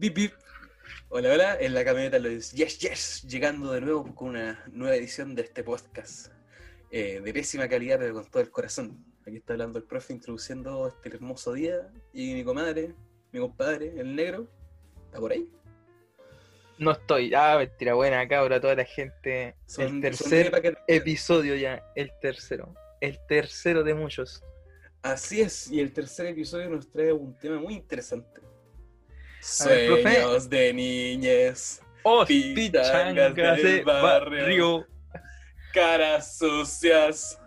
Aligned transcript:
Bip, 0.00 0.14
bip. 0.14 0.32
Hola, 1.08 1.32
hola, 1.32 1.56
en 1.60 1.74
la 1.74 1.84
camioneta 1.84 2.18
los 2.20 2.52
Yes, 2.52 2.78
Yes, 2.78 3.22
llegando 3.28 3.72
de 3.72 3.80
nuevo 3.80 4.14
con 4.14 4.28
una 4.30 4.62
nueva 4.70 4.94
edición 4.94 5.34
de 5.34 5.42
este 5.42 5.64
podcast. 5.64 6.28
eh, 6.90 7.20
de 7.22 7.32
pésima 7.34 7.68
calidad, 7.68 7.98
pero 7.98 8.14
con 8.14 8.30
todo 8.30 8.42
el 8.42 8.50
corazón. 8.50 9.04
Aquí 9.26 9.36
está 9.36 9.52
hablando 9.54 9.78
el 9.78 9.84
profe 9.84 10.14
introduciendo 10.14 10.86
este 10.88 11.10
hermoso 11.10 11.52
día. 11.52 11.90
Y 12.14 12.32
mi 12.32 12.44
comadre, 12.44 12.94
mi 13.32 13.40
compadre, 13.40 13.92
el 13.98 14.14
negro, 14.16 14.46
¿está 15.06 15.18
por 15.18 15.32
ahí? 15.32 15.50
No 16.78 16.92
estoy. 16.92 17.34
Ah, 17.34 17.56
mentira, 17.58 17.92
buena 17.94 18.26
cabra, 18.28 18.58
toda 18.60 18.74
la 18.76 18.84
gente. 18.86 19.54
Son- 19.66 19.96
el 19.96 20.00
tercer 20.00 20.78
episodio 20.86 21.56
ya, 21.56 21.82
el 21.96 22.10
tercero. 22.22 22.72
El 23.02 23.18
tercero 23.28 23.82
de 23.82 23.92
muchos. 23.94 24.42
Así 25.02 25.40
es, 25.42 25.70
y 25.70 25.80
el 25.80 25.92
tercer 25.92 26.26
episodio 26.26 26.70
nos 26.70 26.88
trae 26.90 27.12
un 27.12 27.36
tema 27.36 27.58
muy 27.60 27.74
interesante. 27.74 28.40
Sueños 29.40 30.48
de 30.50 30.72
niñez, 30.74 31.80
¡Oh, 32.02 32.24
Pichangas 32.26 33.32
pichangas 33.34 33.56
del 33.62 33.64
de 33.78 33.82
barrio. 33.84 34.40
barrio! 34.42 34.86
caras 35.72 36.38
sucias, 36.38 37.40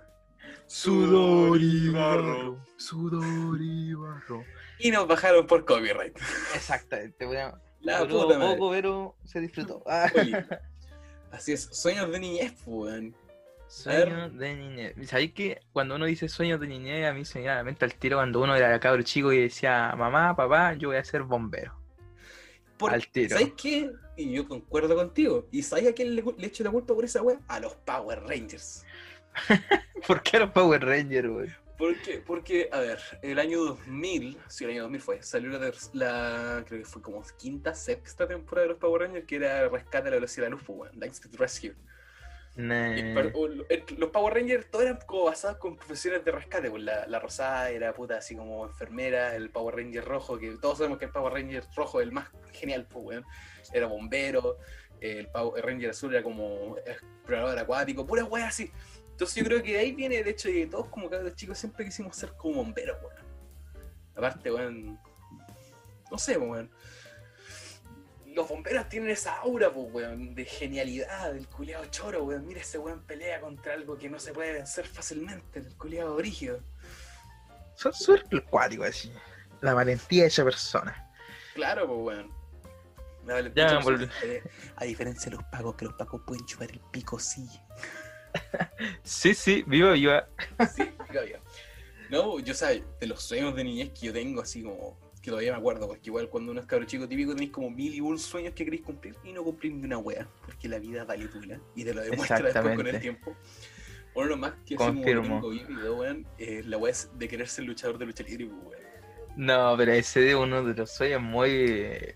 Sudor 0.67 1.59
y 1.59 1.89
barro. 1.89 2.57
Sudor 2.77 3.57
y 3.59 3.93
barro. 3.93 4.43
y 4.79 4.89
nos 4.91 5.05
bajaron 5.07 5.45
por 5.45 5.65
copyright. 5.65 6.17
Exactamente, 6.55 7.25
bueno. 7.25 7.59
La 7.81 8.07
puta 8.07 8.37
madre. 8.37 8.55
poco, 8.55 8.71
pero 8.71 9.15
se 9.25 9.39
disfrutó. 9.41 9.83
Ah. 9.87 10.09
Así 11.31 11.53
es, 11.53 11.63
sueños 11.71 12.11
de 12.11 12.19
niñez, 12.19 12.53
pues, 12.63 12.67
weón. 12.93 13.15
Sueños 13.67 14.37
de 14.37 14.55
niñez. 14.55 14.95
¿Sabéis 15.09 15.33
que 15.33 15.59
cuando 15.73 15.95
uno 15.95 16.05
dice 16.05 16.29
sueños 16.29 16.59
de 16.59 16.67
niñez, 16.67 17.05
a 17.05 17.13
mí 17.13 17.25
se 17.25 17.39
me 17.39 17.41
viene 17.43 17.53
a 17.53 17.57
la 17.57 17.63
mente 17.63 17.83
al 17.85 17.95
tiro 17.95 18.17
cuando 18.17 18.41
uno 18.41 18.55
era 18.55 18.79
cabro 18.79 19.01
chico 19.01 19.31
y 19.33 19.39
decía, 19.41 19.93
mamá, 19.97 20.35
papá, 20.35 20.73
yo 20.75 20.89
voy 20.89 20.97
a 20.97 21.03
ser 21.03 21.23
bombero? 21.23 21.80
Al 22.89 23.07
tiro. 23.07 23.37
¿Sabes 23.37 23.53
qué? 23.61 23.91
Y 24.17 24.31
yo 24.31 24.47
concuerdo 24.47 24.95
contigo. 24.95 25.47
¿Y 25.51 25.63
sabes 25.63 25.87
a 25.87 25.93
quién 25.93 26.15
le, 26.15 26.23
le 26.37 26.47
echo 26.47 26.63
la 26.63 26.71
culpa 26.71 26.93
por 26.93 27.05
esa 27.05 27.21
weá? 27.21 27.39
A 27.47 27.59
los 27.59 27.75
Power 27.75 28.21
Rangers. 28.23 28.85
¿Por 30.07 30.21
qué 30.23 30.39
los 30.39 30.51
Power 30.51 30.83
Rangers, 30.83 31.29
güey? 31.29 31.49
¿Por 31.77 31.99
qué? 32.01 32.19
Porque, 32.19 32.69
a 32.71 32.79
ver, 32.79 32.99
el 33.23 33.39
año 33.39 33.63
2000, 33.63 34.37
sí, 34.47 34.65
el 34.65 34.69
año 34.69 34.83
2000 34.83 35.01
fue, 35.01 35.23
salió 35.23 35.49
la, 35.93 36.63
creo 36.67 36.79
que 36.79 36.85
fue 36.85 37.01
como 37.01 37.23
quinta, 37.39 37.73
sexta 37.73 38.27
temporada 38.27 38.67
de 38.67 38.73
los 38.73 38.77
Power 38.77 39.01
Rangers, 39.01 39.25
que 39.25 39.37
era 39.37 39.67
Rescate 39.67 40.09
a 40.09 40.11
la 40.11 40.17
Velocidad 40.17 40.45
de 40.45 40.49
la 40.51 40.55
Luz, 40.57 40.63
pues, 40.63 40.79
weón, 40.79 40.99
Lightspeed 40.99 41.35
Rescue. 41.39 41.75
Lo- 43.31 43.65
el- 43.69 43.85
los 43.97 44.09
Power 44.09 44.33
Rangers 44.33 44.69
todos 44.69 44.83
eran 44.85 44.99
como 45.05 45.25
basados 45.25 45.57
con 45.57 45.75
profesiones 45.77 46.23
de 46.25 46.31
rescate. 46.31 46.69
Pues 46.69 46.83
la, 46.83 47.07
la 47.07 47.19
rosada 47.19 47.69
era 47.69 47.93
puta 47.93 48.17
así 48.17 48.35
como 48.35 48.65
enfermera, 48.65 49.35
el 49.35 49.49
Power 49.49 49.75
Ranger 49.75 50.03
rojo, 50.03 50.37
que 50.37 50.57
todos 50.61 50.77
sabemos 50.79 50.99
que 50.99 51.05
el 51.05 51.11
Power 51.11 51.33
Ranger 51.33 51.63
rojo 51.75 52.01
es 52.01 52.07
el 52.07 52.11
más 52.11 52.29
genial, 52.51 52.85
pues 52.89 53.05
weón. 53.05 53.25
Era 53.73 53.87
bombero, 53.87 54.57
el 54.99 55.27
Power 55.29 55.65
Ranger 55.65 55.91
azul 55.91 56.13
era 56.13 56.23
como 56.23 56.75
explorador 56.85 57.57
acuático, 57.57 58.05
pura 58.05 58.25
weá 58.25 58.47
así. 58.47 58.69
Entonces 59.11 59.35
yo 59.35 59.43
creo 59.45 59.61
que 59.63 59.73
de 59.73 59.79
ahí 59.79 59.91
viene 59.93 60.17
el 60.19 60.27
hecho 60.27 60.47
de 60.49 60.55
que 60.55 60.67
todos 60.67 60.87
como 60.87 61.09
cabros 61.09 61.35
chicos 61.35 61.57
siempre 61.57 61.85
quisimos 61.85 62.15
ser 62.17 62.33
como 62.33 62.55
bomberos, 62.55 62.97
weón. 63.01 63.25
Aparte, 64.15 64.51
weón. 64.51 64.99
No 66.11 66.17
sé, 66.17 66.37
pues, 66.37 66.49
weón. 66.49 66.71
Los 68.33 68.47
bomberos 68.47 68.87
tienen 68.87 69.09
esa 69.09 69.37
aura, 69.37 69.69
pues, 69.73 69.87
weón, 69.91 70.33
de 70.35 70.45
genialidad, 70.45 71.33
del 71.33 71.47
culiado 71.47 71.85
choro, 71.85 72.23
weón. 72.23 72.45
Mira 72.47 72.61
ese 72.61 72.77
weón 72.77 73.01
pelea 73.05 73.41
contra 73.41 73.73
algo 73.73 73.97
que 73.97 74.09
no 74.09 74.19
se 74.19 74.31
puede 74.31 74.53
vencer 74.53 74.87
fácilmente, 74.87 75.59
el 75.59 75.75
culiado 75.75 76.15
brígido. 76.15 76.59
Son 77.75 77.93
súper 77.93 78.43
cuáticos 78.45 78.87
así. 78.87 79.11
La 79.61 79.73
valentía 79.73 80.23
de 80.23 80.27
esa 80.29 80.43
persona. 80.43 81.11
Claro, 81.55 81.87
pues, 81.87 82.17
weón. 82.17 82.31
La 83.25 83.27
Ya, 83.27 83.33
valentía 83.33 83.79
volví. 83.79 84.05
absoluta. 84.05 84.49
A 84.77 84.85
diferencia 84.85 85.29
de 85.29 85.35
los 85.37 85.45
pagos, 85.45 85.75
que 85.75 85.85
los 85.85 85.93
pagos 85.95 86.21
pueden 86.25 86.45
chupar 86.45 86.71
el 86.71 86.79
pico, 86.91 87.19
sí. 87.19 87.47
Sí, 89.03 89.33
sí, 89.35 89.63
viva, 89.67 89.91
viva. 89.91 90.27
Sí, 90.73 90.89
todavía. 91.11 91.41
No, 92.09 92.39
yo 92.39 92.53
sabes, 92.53 92.83
de 92.99 93.07
los 93.07 93.21
sueños 93.23 93.55
de 93.55 93.63
niñez 93.65 93.91
que 93.91 94.07
yo 94.07 94.13
tengo, 94.13 94.41
así 94.41 94.63
como, 94.63 94.97
que 95.21 95.29
todavía 95.29 95.51
me 95.51 95.59
acuerdo, 95.59 95.87
porque 95.87 96.09
igual 96.09 96.29
cuando 96.29 96.51
uno 96.51 96.61
es 96.61 96.65
cabro 96.67 96.85
chico 96.85 97.07
típico 97.07 97.33
tenéis 97.33 97.51
como 97.51 97.69
mil 97.69 97.93
y 97.93 98.01
un 98.01 98.17
sueños 98.17 98.53
que 98.55 98.65
queréis 98.65 98.81
cumplir 98.83 99.15
y 99.23 99.31
no 99.33 99.43
cumplir 99.43 99.73
ni 99.73 99.83
una 99.85 99.97
wea, 99.99 100.27
porque 100.45 100.67
la 100.67 100.79
vida 100.79 101.03
vale 101.03 101.27
tula 101.27 101.59
y 101.75 101.83
te 101.83 101.93
lo 101.93 102.01
demuestra 102.01 102.41
después 102.41 102.75
con 102.75 102.87
el 102.87 102.99
tiempo. 102.99 103.35
Uno 104.13 104.23
de 104.25 104.29
los 104.31 104.39
más 104.39 104.53
que 104.65 104.75
Confirmo. 104.75 105.47
vívido, 105.49 105.97
weón, 105.97 106.27
eh, 106.37 106.63
la 106.65 106.77
wea 106.77 106.91
es 106.91 107.09
de 107.17 107.27
querer 107.27 107.47
ser 107.47 107.65
luchador 107.65 107.97
de 107.97 108.05
lucha 108.07 108.23
libre, 108.23 108.45
weón. 108.45 108.81
No, 109.37 109.75
pero 109.77 109.93
ese 109.93 110.27
es 110.29 110.35
uno 110.35 110.63
de 110.63 110.73
los 110.73 110.91
sueños 110.91 111.21
muy 111.21 111.49
eh. 111.51 112.15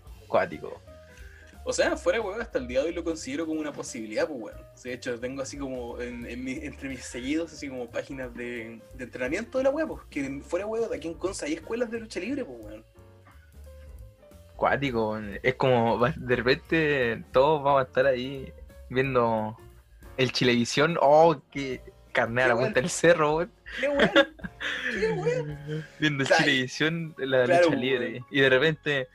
O 1.64 1.72
sea, 1.72 1.96
fuera 1.96 2.20
weón, 2.20 2.40
hasta 2.42 2.58
el 2.58 2.68
día 2.68 2.80
de 2.80 2.88
hoy 2.88 2.92
lo 2.94 3.02
considero 3.02 3.46
como 3.46 3.58
una 3.60 3.72
posibilidad, 3.72 4.28
pues 4.28 4.40
weón. 4.40 4.58
De 4.84 4.92
hecho, 4.92 5.18
tengo 5.18 5.42
así 5.42 5.56
como 5.56 6.00
en, 6.00 6.26
en 6.26 6.44
mi- 6.44 6.60
entre 6.62 6.88
mis 6.88 7.04
seguidos, 7.04 7.52
así 7.52 7.68
como 7.68 7.90
páginas 7.90 8.34
de, 8.34 8.80
de 8.94 9.04
entrenamiento 9.04 9.58
de 9.58 9.64
la 9.64 9.70
web, 9.70 9.88
pues, 9.88 10.02
que 10.10 10.40
fuera 10.42 10.66
weón, 10.66 10.90
de 10.90 10.96
aquí 10.96 11.08
en 11.08 11.14
Conza 11.14 11.46
hay 11.46 11.54
escuelas 11.54 11.90
de 11.90 12.00
lucha 12.00 12.20
libre, 12.20 12.44
pues 12.44 12.58
weón. 12.62 12.84
Cuático, 14.56 15.18
es 15.42 15.54
como 15.54 15.98
de 15.98 16.36
repente 16.36 17.22
todos 17.32 17.62
vamos 17.62 17.80
a 17.80 17.84
estar 17.84 18.06
ahí 18.06 18.52
viendo 18.88 19.56
el 20.16 20.32
Chilevisión. 20.32 20.96
Oh, 21.00 21.36
qué 21.50 21.80
carne 22.12 22.42
a 22.42 22.48
la 22.48 22.56
punta 22.56 22.80
del 22.80 22.88
cerro, 22.88 23.36
weón. 23.36 23.52
¡Qué 23.78 23.88
weón! 23.88 24.10
¡Qué 25.00 25.08
weón! 25.10 25.84
Viendo 26.00 26.24
el. 26.24 26.30
Chilevisión, 26.30 27.14
la 27.18 27.44
Claro, 27.44 27.64
lucha 27.64 27.76
libre. 27.76 28.24
Y 28.30 28.40
de 28.40 28.48
repente, 28.48 29.08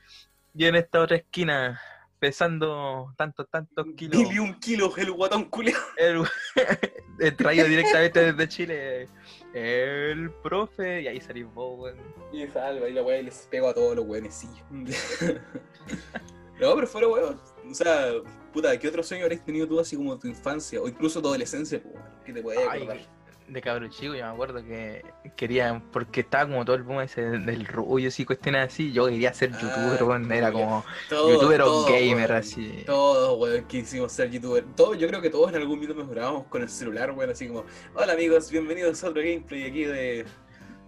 yo 0.54 0.68
en 0.68 0.76
esta 0.76 1.02
otra 1.02 1.18
esquina, 1.18 1.82
pesando 2.20 3.14
tantos, 3.18 3.50
tantos 3.50 3.88
kilos. 3.98 4.22
Mil 4.22 4.32
y 4.32 4.40
un 4.40 4.60
kilos 4.60 4.96
el 5.00 5.12
guatón 5.12 5.46
culiao. 5.46 5.80
el, 5.98 6.24
el 7.20 7.36
traído 7.36 7.66
directamente 7.66 8.32
desde 8.32 8.48
Chile. 8.48 9.10
El 9.54 10.32
profe, 10.42 11.02
y 11.02 11.08
ahí 11.08 11.20
salís 11.20 11.46
vos, 11.54 11.80
weón. 11.80 11.98
Y 12.32 12.48
salva, 12.48 12.88
y 12.88 12.94
la 12.94 13.04
weá 13.04 13.20
y 13.20 13.24
les 13.24 13.48
pego 13.52 13.68
a 13.68 13.74
todos 13.74 13.96
los 13.96 14.06
weones, 14.06 14.34
sí. 14.34 14.48
no, 16.60 16.76
pero 16.76 16.88
fuera 16.88 17.08
weón. 17.08 17.40
O 17.70 17.74
sea, 17.74 18.14
puta, 18.54 18.78
¿qué 18.80 18.88
otro 18.88 19.04
sueño 19.04 19.24
habréis 19.24 19.44
tenido 19.44 19.68
tú 19.68 19.80
así 19.80 19.98
como 19.98 20.18
tu 20.18 20.28
infancia? 20.28 20.82
O 20.82 20.88
incluso 20.88 21.22
tu 21.22 21.28
adolescencia, 21.28 21.82
pues, 21.82 21.96
que 22.26 22.34
te 22.34 22.42
podías 22.42 22.64
acordar? 22.64 23.00
De 23.52 23.62
cabro 23.62 23.88
chico, 23.90 24.14
yo 24.16 24.24
me 24.26 24.32
acuerdo 24.32 24.64
que 24.64 25.04
quería, 25.36 25.82
porque 25.92 26.22
estaba 26.22 26.46
como 26.50 26.64
todo 26.64 26.76
el 26.78 26.84
boom 26.84 27.02
ese 27.02 27.22
del 27.22 27.66
rubio 27.66 28.10
y 28.16 28.26
cuestiones 28.26 28.68
así, 28.68 28.94
yo 28.94 29.08
quería 29.08 29.34
ser 29.34 29.52
Ah, 29.54 29.60
youtuber, 29.62 30.04
weón, 30.04 30.32
era 30.32 30.52
como 30.52 30.86
youtuber 31.10 31.62
o 31.64 31.84
gamer, 31.84 32.30
weón. 32.30 32.40
así. 32.40 32.84
Todos, 32.86 33.38
weón, 33.40 33.66
quisimos 33.66 34.12
ser 34.14 34.32
youtuber. 34.32 34.64
Todos, 34.76 34.98
yo 34.98 35.08
creo 35.08 35.22
que 35.22 35.30
todos 35.30 35.50
en 35.50 35.58
algún 35.58 35.80
minuto 35.80 36.00
nos 36.00 36.10
grabamos 36.10 36.46
con 36.48 36.62
el 36.62 36.70
celular, 36.70 37.12
weón, 37.12 37.30
así 37.32 37.48
como, 37.48 37.66
hola 37.94 38.14
amigos, 38.14 38.50
bienvenidos 38.50 39.04
a 39.04 39.10
otro 39.10 39.22
gameplay 39.22 39.64
aquí 39.66 39.84
de 39.84 40.26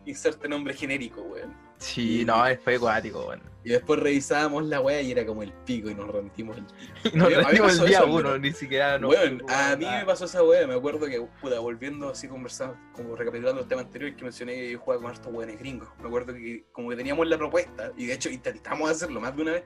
inserte 0.06 0.48
nombre 0.48 0.74
genérico, 0.74 1.22
weón. 1.22 1.54
Sí, 1.84 2.24
no, 2.26 2.44
fue 2.64 2.76
acuático, 2.76 3.28
weón. 3.28 3.42
Y 3.66 3.70
después 3.70 4.00
revisábamos 4.00 4.66
la 4.66 4.82
weá 4.82 5.02
y 5.02 5.12
era 5.12 5.26
como 5.26 5.42
el 5.42 5.52
pico 5.52 5.90
y 5.90 5.96
nos 5.96 6.10
rentimos 6.10 6.58
el 6.58 6.66
Y 7.14 7.18
nos 7.18 7.34
rendimos 7.34 7.80
el 7.80 7.88
día 7.88 8.00
eso, 8.00 8.08
uno, 8.08 8.38
ni 8.38 8.52
siquiera 8.52 8.98
nos 8.98 9.16
preocupamos 9.16 9.54
a 9.54 9.76
mí 9.78 9.86
nada. 9.86 10.00
me 10.00 10.06
pasó 10.06 10.26
esa 10.26 10.44
weá, 10.44 10.68
me 10.68 10.76
acuerdo 10.76 11.06
que, 11.06 11.26
puta, 11.42 11.60
volviendo 11.60 12.10
así 12.10 12.28
conversando, 12.28 12.78
como 12.94 13.16
recapitulando 13.16 13.62
el 13.62 13.68
tema 13.68 13.82
anterior 13.82 14.16
que 14.16 14.24
mencioné 14.24 14.56
que 14.56 14.72
yo 14.72 14.80
jugaba 14.80 15.04
con 15.04 15.12
estos 15.14 15.34
weones 15.34 15.60
gringos. 15.60 15.90
Me 16.02 16.08
acuerdo 16.08 16.34
que 16.34 16.66
como 16.72 16.90
que 16.90 16.96
teníamos 16.96 17.28
la 17.28 17.38
propuesta, 17.38 17.92
y 17.98 18.06
de 18.06 18.14
hecho 18.14 18.30
intentamos 18.30 18.90
hacerlo 18.90 19.22
más 19.22 19.36
de 19.36 19.42
una 19.42 19.52
vez, 19.54 19.64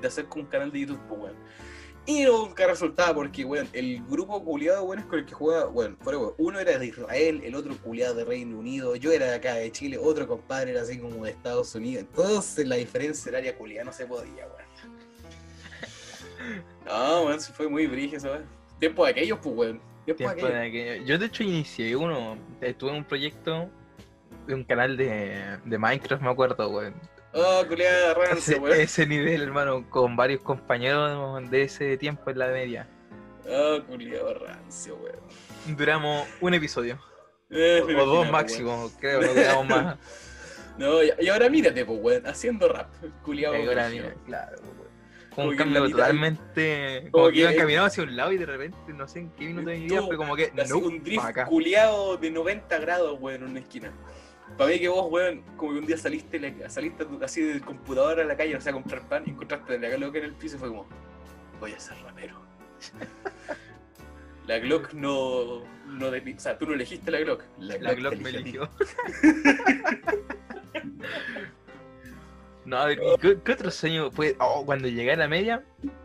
de 0.00 0.06
hacer 0.06 0.26
con 0.26 0.42
un 0.42 0.46
canal 0.46 0.72
de 0.72 0.80
YouTube, 0.80 1.00
pues 1.08 1.20
weón. 1.20 1.36
Y 2.08 2.22
nunca 2.22 2.66
resultaba 2.68 3.12
porque, 3.14 3.44
weón, 3.44 3.68
el 3.72 4.00
grupo 4.06 4.42
culiado, 4.44 4.84
weón, 4.84 5.02
con 5.04 5.18
el 5.18 5.26
que 5.26 5.34
jugaba, 5.34 5.68
weón, 5.68 5.96
fuera, 6.00 6.18
weón, 6.18 6.34
uno 6.38 6.60
era 6.60 6.78
de 6.78 6.86
Israel, 6.86 7.40
el 7.44 7.54
otro 7.56 7.76
culiado 7.78 8.14
de 8.14 8.24
Reino 8.24 8.58
Unido, 8.58 8.94
yo 8.94 9.10
era 9.10 9.26
de 9.26 9.34
acá 9.34 9.54
de 9.54 9.72
Chile, 9.72 9.98
otro 9.98 10.26
compadre 10.28 10.70
era 10.70 10.82
así 10.82 10.98
como 10.98 11.24
de 11.24 11.32
Estados 11.32 11.74
Unidos. 11.74 12.04
Entonces 12.08 12.66
la 12.68 12.76
diferencia 12.76 13.28
horaria 13.30 13.56
culiada 13.58 13.84
no 13.84 13.92
se 13.92 14.06
podía, 14.06 14.46
weón. 14.46 14.96
No, 16.86 17.22
weón, 17.24 17.40
se 17.40 17.52
fue 17.52 17.68
muy 17.68 17.86
brígido, 17.88 18.20
¿sabes? 18.20 18.42
Tiempo 18.78 19.04
de 19.04 19.10
aquellos, 19.10 19.38
pues, 19.42 19.54
weón. 19.56 19.80
Tiempo 20.04 20.22
de 20.24 20.30
aquellos. 20.30 20.70
que- 20.70 21.02
Yo 21.04 21.18
de 21.18 21.26
hecho 21.26 21.42
inicié 21.42 21.96
uno, 21.96 22.38
estuve 22.60 22.90
en 22.90 22.96
un 22.98 23.04
proyecto 23.04 23.68
de 24.46 24.54
un 24.54 24.62
canal 24.62 24.96
de, 24.96 25.58
de 25.64 25.78
Minecraft, 25.78 26.22
me 26.22 26.30
acuerdo, 26.30 26.70
weón. 26.70 26.94
Oh, 27.38 27.64
culiada 27.68 28.14
rancio, 28.14 28.54
Ese, 28.54 28.58
weón. 28.58 28.80
ese 28.80 29.06
nivel, 29.06 29.42
hermano, 29.42 29.88
con 29.90 30.16
varios 30.16 30.40
compañeros 30.40 31.50
de 31.50 31.62
ese 31.62 31.96
tiempo 31.98 32.30
en 32.30 32.38
la 32.38 32.46
media. 32.48 32.88
Oh, 33.48 33.78
culiada 33.86 34.34
rancio, 34.34 34.96
weón. 34.96 35.76
Duramos 35.76 36.26
un 36.40 36.54
episodio, 36.54 36.98
Eh, 37.50 37.80
o, 37.82 37.86
dos 37.86 37.92
imaginaba, 37.92 38.30
máximo, 38.30 38.90
creo, 39.00 39.20
no 39.20 39.28
duramos 39.34 39.68
más. 39.68 39.84
weón. 39.84 39.98
No, 40.78 41.02
y, 41.02 41.10
y 41.20 41.28
ahora 41.30 41.48
mírate, 41.48 41.86
pues, 41.86 41.98
weón, 42.02 42.26
haciendo 42.26 42.68
rap. 42.68 42.90
Culiado. 43.22 43.54
Ahora, 43.54 43.88
mira, 43.88 44.14
claro, 44.26 44.56
weón. 44.62 44.76
Como 45.30 45.46
Fue 45.48 45.52
un 45.52 45.56
cambio 45.56 45.84
mitad- 45.84 45.96
totalmente. 45.96 46.98
como 47.10 47.12
Como 47.12 47.26
que- 47.28 47.32
que 47.32 47.40
iban 47.40 47.54
caminando 47.56 47.86
hacia 47.86 48.02
un 48.02 48.16
lado 48.16 48.32
y 48.32 48.36
de 48.38 48.46
repente, 48.46 48.78
no 48.94 49.08
sé 49.08 49.20
en 49.20 49.30
qué 49.30 49.44
minuto 49.46 49.70
de 49.70 49.76
mi 49.78 49.84
vida, 49.86 50.02
fue 50.02 50.16
como 50.18 50.36
que. 50.36 50.52
No, 50.68 50.78
un 50.78 51.02
drift 51.02 51.24
culiado 51.48 52.16
de 52.18 52.30
90 52.30 52.78
grados, 52.78 53.16
weón, 53.20 53.42
en 53.42 53.50
una 53.50 53.60
esquina. 53.60 53.90
Para 54.56 54.70
mí 54.70 54.78
que 54.78 54.88
vos, 54.88 55.06
weón, 55.10 55.42
como 55.56 55.72
que 55.72 55.78
un 55.80 55.86
día 55.86 55.98
saliste, 55.98 56.68
saliste 56.70 57.06
así 57.22 57.42
del 57.42 57.60
computador 57.62 58.20
a 58.20 58.24
la 58.24 58.36
calle, 58.36 58.56
o 58.56 58.60
sea, 58.60 58.70
a 58.70 58.74
comprar 58.74 59.06
pan 59.08 59.22
y 59.26 59.30
encontraste 59.30 59.78
la 59.78 59.88
Glock 59.90 60.14
en 60.16 60.24
el 60.24 60.32
piso 60.34 60.56
y 60.56 60.58
fue 60.58 60.68
como, 60.68 60.86
voy 61.60 61.72
a 61.72 61.80
ser 61.80 61.96
rapero. 62.02 62.40
La 64.46 64.58
Glock 64.60 64.92
no, 64.92 65.62
no 65.86 66.10
de- 66.10 66.34
o 66.36 66.40
sea, 66.40 66.56
tú 66.56 66.66
no 66.66 66.74
elegiste 66.74 67.10
la 67.10 67.18
Glock. 67.20 67.42
La, 67.58 67.76
La 67.78 67.94
Glock, 67.94 68.16
me 68.18 68.30
eligió. 68.30 68.68
No, 72.64 72.78
a 72.78 72.86
ver, 72.86 72.98
¿y 73.00 73.16
¿qué, 73.18 73.38
qué 73.44 73.52
otro 73.52 73.70
sueño 73.70 74.10
fue? 74.10 74.34
Oh, 74.40 74.64
cuando 74.66 74.88
llegué 74.88 75.12
a 75.12 75.16
la 75.16 75.28
media, 75.28 75.62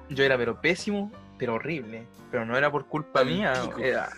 yo 0.09 0.23
era 0.23 0.37
pero 0.37 0.61
pésimo, 0.61 1.11
pero 1.39 1.55
horrible. 1.55 2.05
Pero 2.29 2.45
no 2.45 2.55
era 2.55 2.71
por 2.71 2.85
culpa 2.85 3.23
mía, 3.23 3.51
era... 3.79 4.09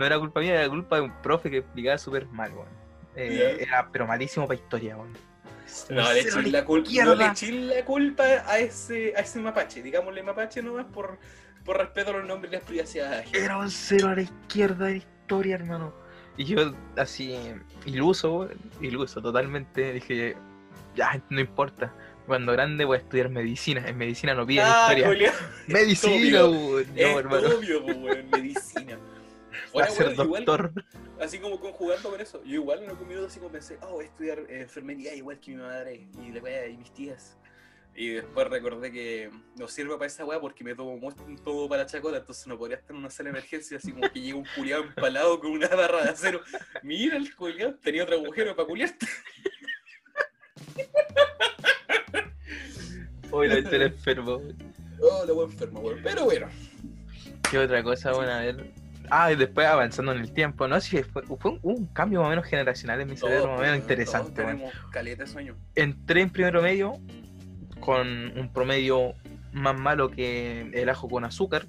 No 0.00 0.06
era 0.06 0.18
culpa 0.18 0.40
mía, 0.40 0.54
era 0.54 0.68
culpa 0.70 0.96
de 0.96 1.02
un 1.02 1.12
profe 1.20 1.50
que 1.50 1.58
explicaba 1.58 1.98
súper 1.98 2.24
mal, 2.28 2.50
weón. 2.54 2.68
Eh. 3.16 3.58
Era 3.60 3.86
pero 3.92 4.06
malísimo 4.06 4.46
para 4.48 4.58
historia, 4.58 4.96
weón. 4.96 5.12
No, 5.90 6.10
le 6.12 6.20
eché 6.20 6.42
la, 6.50 6.64
culpa, 6.64 6.86
no 6.88 6.90
izquierda. 6.90 7.14
le 7.16 7.26
eché 7.26 7.52
la 7.52 7.84
culpa 7.84 8.22
a 8.24 8.58
ese, 8.58 9.12
a 9.14 9.20
ese 9.20 9.38
mapache. 9.40 9.82
Digámosle 9.82 10.22
mapache 10.22 10.62
nomás 10.62 10.86
por, 10.86 11.18
por 11.66 11.76
respeto 11.76 12.10
a 12.10 12.14
los 12.14 12.24
nombres 12.26 12.50
y 12.50 12.56
las 12.56 12.64
privacidades. 12.64 13.32
Era 13.34 13.58
un 13.58 13.70
cero 13.70 14.08
a 14.08 14.14
la 14.14 14.22
izquierda 14.22 14.86
de 14.86 14.92
la 14.92 14.96
historia, 14.96 15.54
hermano. 15.56 15.92
Y 16.38 16.44
yo 16.46 16.72
así, 16.96 17.36
iluso, 17.84 18.48
iluso 18.80 19.20
totalmente, 19.20 19.92
dije, 19.92 20.34
ya, 20.96 21.22
no 21.28 21.40
importa. 21.40 21.92
Cuando 22.26 22.52
grande 22.52 22.86
voy 22.86 22.96
a 22.96 23.00
estudiar 23.00 23.28
medicina. 23.28 23.86
En 23.86 23.98
medicina 23.98 24.32
no 24.34 24.46
piden 24.46 24.64
Ah, 24.66 24.94
historia. 24.96 25.34
Medicina, 25.66 26.44
obvio. 26.44 26.50
weón. 26.50 26.86
No, 26.94 27.00
es 27.02 27.16
hermano. 27.16 27.48
obvio, 27.58 27.84
weón, 27.84 28.30
medicina. 28.30 28.96
Voy 29.72 29.82
a 29.82 29.86
Ahora, 29.86 29.96
ser 29.96 30.12
igual- 30.12 30.44
doctor. 30.44 30.72
así 31.20 31.38
como 31.38 31.60
conjugando 31.60 32.10
con 32.10 32.20
eso. 32.20 32.42
Yo 32.44 32.54
igual 32.54 32.82
en 32.82 32.90
algún 32.90 33.08
minuto 33.08 33.26
así 33.26 33.38
como 33.38 33.52
pensé, 33.52 33.78
oh, 33.82 33.92
voy 33.94 34.04
a 34.04 34.08
estudiar 34.08 34.38
eh, 34.48 34.60
enfermería 34.62 35.14
igual 35.14 35.38
que 35.40 35.50
mi 35.52 35.56
madre 35.58 36.08
y, 36.22 36.30
la 36.32 36.66
y 36.66 36.76
mis 36.76 36.92
tías. 36.92 37.36
Y 37.94 38.10
después 38.14 38.46
recordé 38.48 38.92
que 38.92 39.30
no 39.58 39.66
sirve 39.66 39.94
para 39.94 40.06
esa 40.06 40.24
weá 40.24 40.40
porque 40.40 40.62
me 40.62 40.74
tomo 40.76 41.12
todo 41.44 41.68
para 41.68 41.82
la 41.82 41.88
chacota, 41.88 42.18
entonces 42.18 42.46
no 42.46 42.56
podría 42.56 42.76
estar 42.78 42.92
en 42.92 42.98
una 42.98 43.10
sala 43.10 43.30
de 43.30 43.38
emergencia 43.38 43.78
así 43.78 43.90
como 43.92 44.08
que 44.10 44.20
llega 44.20 44.38
un 44.38 44.46
culiado 44.54 44.84
empalado 44.84 45.40
con 45.40 45.50
una 45.50 45.66
barra 45.68 46.04
de 46.04 46.10
acero. 46.10 46.40
Mira 46.82 47.16
el 47.16 47.34
culiado, 47.34 47.74
tenía 47.82 48.04
otro 48.04 48.16
agujero 48.16 48.54
para 48.54 48.68
culiarte. 48.68 49.06
Hoy 53.32 53.48
la 53.48 53.58
historia 53.58 53.86
enfermo. 53.86 54.40
Oh, 55.00 55.24
la 55.26 55.32
wea 55.32 55.46
enferma, 55.46 55.80
weón. 55.80 56.00
Pero 56.02 56.24
bueno. 56.24 56.48
¿Qué 57.50 57.58
otra 57.58 57.82
cosa, 57.82 58.12
bueno, 58.12 58.32
a 58.32 58.40
ver? 58.40 58.72
Ah, 59.10 59.32
y 59.32 59.36
después 59.36 59.66
avanzando 59.66 60.12
en 60.12 60.20
el 60.20 60.32
tiempo, 60.32 60.68
¿no? 60.68 60.80
Sí, 60.80 61.02
fue, 61.02 61.22
fue 61.22 61.50
un, 61.50 61.58
un 61.62 61.86
cambio 61.86 62.20
más 62.20 62.28
o 62.28 62.30
menos 62.30 62.46
generacional 62.46 63.00
en 63.00 63.08
mi 63.08 63.16
cerebro, 63.16 63.48
más 63.48 63.58
o 63.58 63.62
menos 63.62 63.76
interesante, 63.78 64.44
caleta 64.90 65.24
de 65.24 65.28
sueño. 65.28 65.56
entré 65.74 66.22
en 66.22 66.30
primero 66.30 66.62
medio 66.62 66.94
con 67.80 68.08
un 68.38 68.52
promedio 68.52 69.14
más 69.52 69.78
malo 69.78 70.10
que 70.10 70.70
el 70.72 70.88
ajo 70.88 71.08
con 71.08 71.24
azúcar 71.24 71.66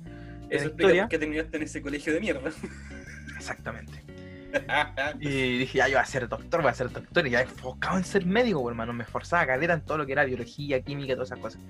Eso 0.49 0.65
explica 0.65 1.01
por 1.01 1.09
qué 1.09 1.17
terminaste 1.17 1.57
en 1.57 1.63
ese 1.63 1.81
colegio 1.81 2.13
de 2.13 2.19
mierda. 2.19 2.51
Exactamente. 3.35 4.03
Y 5.21 5.59
dije, 5.59 5.77
ya 5.77 5.87
yo 5.87 5.93
voy 5.93 6.01
a 6.01 6.05
ser 6.05 6.27
doctor, 6.27 6.61
voy 6.61 6.71
a 6.71 6.73
ser 6.73 6.91
doctor. 6.91 7.25
Y 7.25 7.29
ya 7.31 7.41
enfocado 7.41 7.97
en 7.97 8.03
ser 8.03 8.25
médico, 8.25 8.61
pues, 8.61 8.73
hermano. 8.73 8.91
Me 8.91 9.03
esforzaba 9.03 9.45
caleta 9.47 9.73
en 9.73 9.81
todo 9.81 9.99
lo 9.99 10.05
que 10.05 10.11
era 10.11 10.25
biología, 10.25 10.81
química, 10.81 11.13
todas 11.13 11.29
esas 11.29 11.39
cosas. 11.39 11.61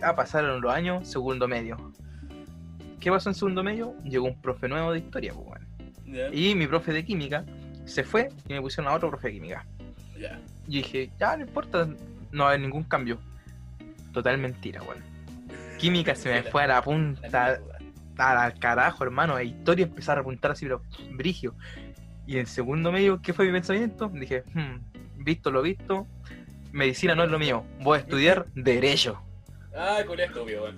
Ya 0.00 0.14
pasaron 0.14 0.62
los 0.62 0.72
años, 0.72 1.06
segundo 1.06 1.48
medio. 1.48 1.92
¿Qué 3.02 3.10
pasó 3.10 3.30
en 3.30 3.34
segundo 3.34 3.64
medio? 3.64 3.96
Llegó 4.04 4.26
un 4.26 4.40
profe 4.40 4.68
nuevo 4.68 4.92
de 4.92 5.00
historia, 5.00 5.34
pues, 5.34 5.44
bueno. 5.44 6.30
Y 6.32 6.54
mi 6.54 6.68
profe 6.68 6.92
de 6.92 7.04
química 7.04 7.44
se 7.84 8.04
fue 8.04 8.28
y 8.46 8.52
me 8.52 8.60
pusieron 8.60 8.92
a 8.92 8.94
otro 8.94 9.10
profe 9.10 9.26
de 9.26 9.34
química. 9.34 9.66
ya. 10.16 10.40
Y 10.68 10.76
dije, 10.76 11.10
ya 11.18 11.36
no 11.36 11.42
importa, 11.42 11.88
no 12.30 12.44
va 12.44 12.50
a 12.50 12.52
haber 12.52 12.60
ningún 12.60 12.84
cambio. 12.84 13.18
Total 14.12 14.38
mentira, 14.38 14.82
weón. 14.82 15.02
Química 15.78 16.14
se 16.14 16.32
me 16.32 16.44
fue 16.44 16.62
a 16.62 16.68
la 16.68 16.82
punta, 16.82 17.58
al 18.16 18.58
carajo, 18.60 19.02
hermano. 19.02 19.34
A 19.34 19.42
historia 19.42 19.86
empezar 19.86 20.18
a 20.18 20.20
apuntar 20.20 20.52
así, 20.52 20.64
pero 20.64 20.82
brigio. 21.14 21.56
Y 22.24 22.38
en 22.38 22.46
segundo 22.46 22.92
medio, 22.92 23.20
¿qué 23.20 23.32
fue 23.32 23.46
mi 23.46 23.52
pensamiento? 23.52 24.08
Dije, 24.14 24.44
hmm, 24.54 25.24
visto 25.24 25.50
lo 25.50 25.60
visto, 25.60 26.06
medicina 26.70 27.16
no 27.16 27.24
es 27.24 27.30
lo 27.32 27.40
mío. 27.40 27.64
Voy 27.80 27.98
a 27.98 28.00
estudiar 28.02 28.46
derecho. 28.54 29.20
Ah, 29.76 29.98
colegio, 30.06 30.44
obvio, 30.44 30.62
weón. 30.62 30.76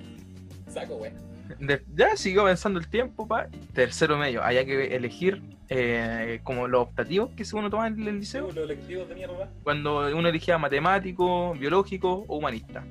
Saco, 0.69 0.97
weón. 0.97 1.34
De- 1.59 1.83
ya 1.95 2.17
siguió 2.17 2.43
avanzando 2.43 2.79
el 2.81 2.89
tiempo, 2.89 3.27
pa. 3.29 3.49
Tercero 3.73 4.17
medio, 4.19 4.43
había 4.43 4.65
que 4.65 4.95
elegir 4.97 5.43
eh, 5.69 6.41
como 6.43 6.69
los 6.69 6.83
optativos 6.83 7.31
que 7.37 7.45
uno 7.55 7.71
toma 7.71 7.87
en 7.89 8.07
el 8.07 8.19
liceo. 8.19 8.47
Los 8.49 8.65
electivos 8.71 9.09
de 9.09 9.15
mierda. 9.15 9.51
cuando 9.63 9.99
uno 10.17 10.29
elegía 10.29 10.59
matemático, 10.59 11.55
biológico 11.55 12.25
o 12.29 12.37
humanista. 12.39 12.85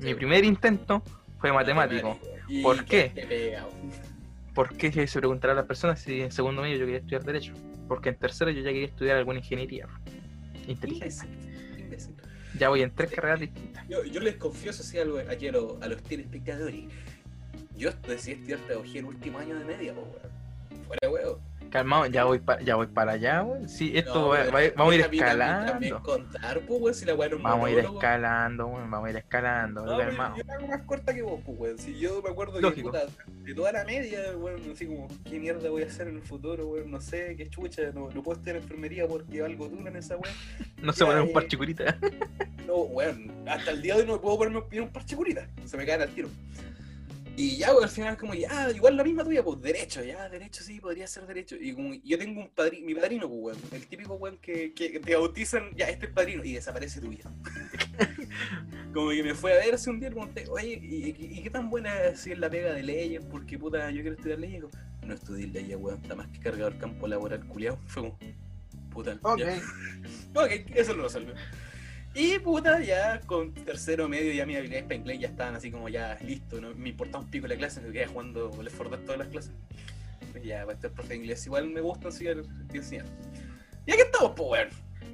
Mi 0.00 0.14
primer 0.14 0.44
intento 0.44 1.02
fue 1.38 1.52
matemático. 1.52 2.18
Y 2.48 2.62
¿Por 2.62 2.84
qué? 2.84 3.12
pegado. 3.28 3.70
¿Por 4.54 4.76
qué 4.76 5.06
se 5.06 5.18
preguntará 5.18 5.52
a 5.52 5.56
las 5.56 5.66
personas 5.66 6.00
si 6.00 6.20
en 6.22 6.32
segundo 6.32 6.62
medio 6.62 6.76
yo 6.78 6.84
quería 6.86 6.98
estudiar 6.98 7.22
Derecho? 7.24 7.52
Porque 7.86 8.08
en 8.08 8.16
tercero 8.16 8.50
yo 8.50 8.60
ya 8.62 8.70
quería 8.70 8.86
estudiar 8.86 9.16
alguna 9.16 9.38
ingeniería. 9.38 9.86
Inteligencia. 10.66 11.28
Imbécil, 11.28 11.80
imbécil. 11.80 12.14
Ya 12.58 12.68
voy 12.68 12.82
en 12.82 12.90
tres 12.90 13.10
carreras 13.12 13.40
distintas. 13.40 13.86
Yo, 13.88 14.02
yo 14.04 14.20
les 14.20 14.36
confieso 14.36 14.82
así 14.82 14.98
algo 14.98 15.18
aquí 15.30 15.48
a, 15.48 15.52
los- 15.52 15.80
a 15.80 15.86
los 15.88 16.02
telespectadores. 16.02 16.84
Yo 17.78 17.90
decidí 18.06 18.32
estudiar 18.34 18.58
pedagogía 18.60 19.00
el 19.00 19.06
último 19.06 19.38
año 19.38 19.56
de 19.58 19.64
media, 19.64 19.94
po, 19.94 20.00
weón. 20.02 20.84
Fuera 20.86 21.10
huevo. 21.10 21.40
Calmado, 21.70 22.06
ya 22.06 22.24
voy, 22.24 22.38
pa- 22.38 22.58
ya 22.60 22.76
voy 22.76 22.86
para 22.86 23.12
allá, 23.12 23.42
weón. 23.44 23.68
Sí, 23.68 23.92
esto 23.94 24.14
No, 24.14 24.28
va- 24.28 24.40
weón, 24.40 24.54
va- 24.54 24.72
vamos 24.74 24.92
a 24.92 24.96
ir 24.96 25.02
también- 25.02 25.22
escalando. 25.24 26.02
contar, 26.02 26.62
weón, 26.66 26.94
si 26.94 27.04
la 27.04 27.14
Vamos 27.14 27.66
a 27.66 27.70
ir 27.70 27.78
escalando, 27.80 28.66
weón. 28.66 28.90
Vamos 28.90 29.06
a 29.06 29.10
ir 29.10 29.16
escalando, 29.18 29.84
No, 29.84 29.98
calmado. 29.98 30.36
yo 30.38 30.42
la 30.44 30.54
hago 30.54 30.66
más 30.66 30.82
corta 30.82 31.14
que 31.14 31.22
vos, 31.22 31.40
pues, 31.44 31.58
weón. 31.58 31.78
Si 31.78 31.98
yo 31.98 32.20
me 32.22 32.30
acuerdo 32.30 32.58
Lógico. 32.60 32.90
que 32.90 32.98
puta, 32.98 33.12
de 33.44 33.54
toda 33.54 33.70
la 33.72 33.84
media, 33.84 34.18
weón, 34.36 34.62
así 34.72 34.86
como, 34.86 35.06
¿qué 35.24 35.38
mierda 35.38 35.68
voy 35.70 35.82
a 35.82 35.86
hacer 35.86 36.08
en 36.08 36.16
el 36.16 36.22
futuro, 36.22 36.66
weón? 36.68 36.90
No 36.90 37.00
sé, 37.02 37.36
qué 37.36 37.48
chucha, 37.50 37.82
no, 37.94 38.08
no 38.10 38.22
puedo 38.22 38.38
estudiar 38.38 38.56
enfermería 38.56 39.06
porque 39.06 39.42
valgo 39.42 39.68
duro 39.68 39.86
en 39.88 39.96
esa 39.96 40.16
weón. 40.16 40.34
No 40.82 40.92
se 40.92 41.00
Ya, 41.00 41.06
poner 41.06 41.22
un 41.22 41.28
eh. 41.28 41.32
parche 41.32 41.56
curita. 41.58 41.98
No, 42.66 42.76
weón, 42.76 43.30
hasta 43.46 43.72
el 43.72 43.82
día 43.82 43.94
de 43.96 44.02
hoy 44.02 44.06
no 44.06 44.20
puedo 44.20 44.38
ponerme 44.38 44.80
un 44.80 44.88
parche 44.88 45.14
curita, 45.16 45.46
se 45.66 45.76
me 45.76 45.84
caen 45.84 46.02
al 46.02 46.08
tiro. 46.10 46.28
Y 47.40 47.56
ya, 47.56 47.70
weón, 47.70 47.84
al 47.84 47.90
final 47.90 48.14
es 48.14 48.18
como, 48.18 48.34
ya, 48.34 48.68
igual 48.72 48.96
la 48.96 49.04
misma 49.04 49.22
tuya, 49.22 49.44
pues 49.44 49.60
derecho, 49.62 50.02
ya, 50.02 50.28
derecho 50.28 50.62
sí, 50.64 50.80
podría 50.80 51.06
ser 51.06 51.24
derecho. 51.26 51.54
Y 51.54 51.72
como 51.72 51.94
yo 51.94 52.18
tengo 52.18 52.40
un 52.40 52.48
padrino, 52.48 52.84
mi 52.86 52.94
padrino, 52.96 53.28
pues, 53.28 53.40
weón, 53.56 53.58
el 53.72 53.86
típico 53.86 54.14
weón 54.14 54.38
que, 54.38 54.72
que 54.74 54.98
te 54.98 55.14
bautizan, 55.14 55.70
ya, 55.76 55.86
este 55.88 56.06
es 56.06 56.12
padrino, 56.12 56.42
y 56.44 56.54
desaparece 56.54 57.00
tu 57.00 57.08
vida. 57.10 57.30
como 58.92 59.10
que 59.10 59.22
me 59.22 59.34
fue 59.34 59.52
a 59.52 59.64
ver 59.64 59.74
hace 59.74 59.88
un 59.90 60.00
día 60.00 60.10
pregunté, 60.10 60.46
oye, 60.48 60.80
¿y, 60.82 61.10
y- 61.16 61.38
y 61.38 61.42
qué 61.42 61.50
tan 61.50 61.70
buena 61.70 61.94
es 62.04 62.20
si 62.20 62.32
es 62.32 62.38
la 62.38 62.50
pega 62.50 62.72
de 62.72 62.82
leyes? 62.82 63.24
Porque 63.30 63.56
puta, 63.58 63.88
yo 63.90 64.00
quiero 64.02 64.16
estudiar 64.16 64.38
leyes. 64.40 64.56
Digo, 64.56 64.70
no 65.02 65.14
estudié 65.14 65.46
leyes, 65.46 65.76
weón, 65.80 66.00
está 66.02 66.14
más 66.16 66.28
que 66.28 66.40
cargado 66.40 66.68
el 66.68 66.78
campo 66.78 67.06
laboral 67.06 67.46
culiao. 67.46 67.78
Fue 67.86 68.02
como, 68.02 68.18
puta, 68.90 69.18
ya. 69.38 69.60
Ok, 70.34 70.50
eso 70.74 70.94
lo 70.94 71.04
resuelve. 71.04 71.34
Y 72.18 72.38
puta, 72.40 72.80
ya 72.82 73.20
con 73.20 73.52
tercero 73.54 74.08
medio 74.08 74.32
ya 74.32 74.44
mis 74.44 74.56
habilidades 74.56 74.84
para 74.84 74.96
inglés 74.96 75.20
ya 75.20 75.28
estaban 75.28 75.54
así 75.54 75.70
como 75.70 75.88
ya 75.88 76.18
listo, 76.26 76.60
no 76.60 76.74
me 76.74 76.88
importaba 76.88 77.22
un 77.22 77.30
pico 77.30 77.46
la 77.46 77.56
clase, 77.56 77.80
me 77.80 77.92
quedaba 77.92 78.10
jugando 78.12 78.50
Left 78.60 78.76
4 78.76 78.96
Dead 78.96 79.04
todas 79.04 79.18
las 79.20 79.28
clases. 79.28 79.52
Pues 80.32 80.42
ya, 80.44 80.62
para 80.62 80.72
este 80.74 80.88
profe 80.90 81.10
de 81.10 81.16
inglés 81.16 81.46
igual 81.46 81.68
me 81.70 81.80
gusta 81.80 82.08
enseñar 82.08 82.38
enseñar. 82.72 83.06
Y 83.86 83.92
aquí 83.92 84.00
estamos, 84.02 84.32
pues 84.36 84.50
weón. 84.50 84.68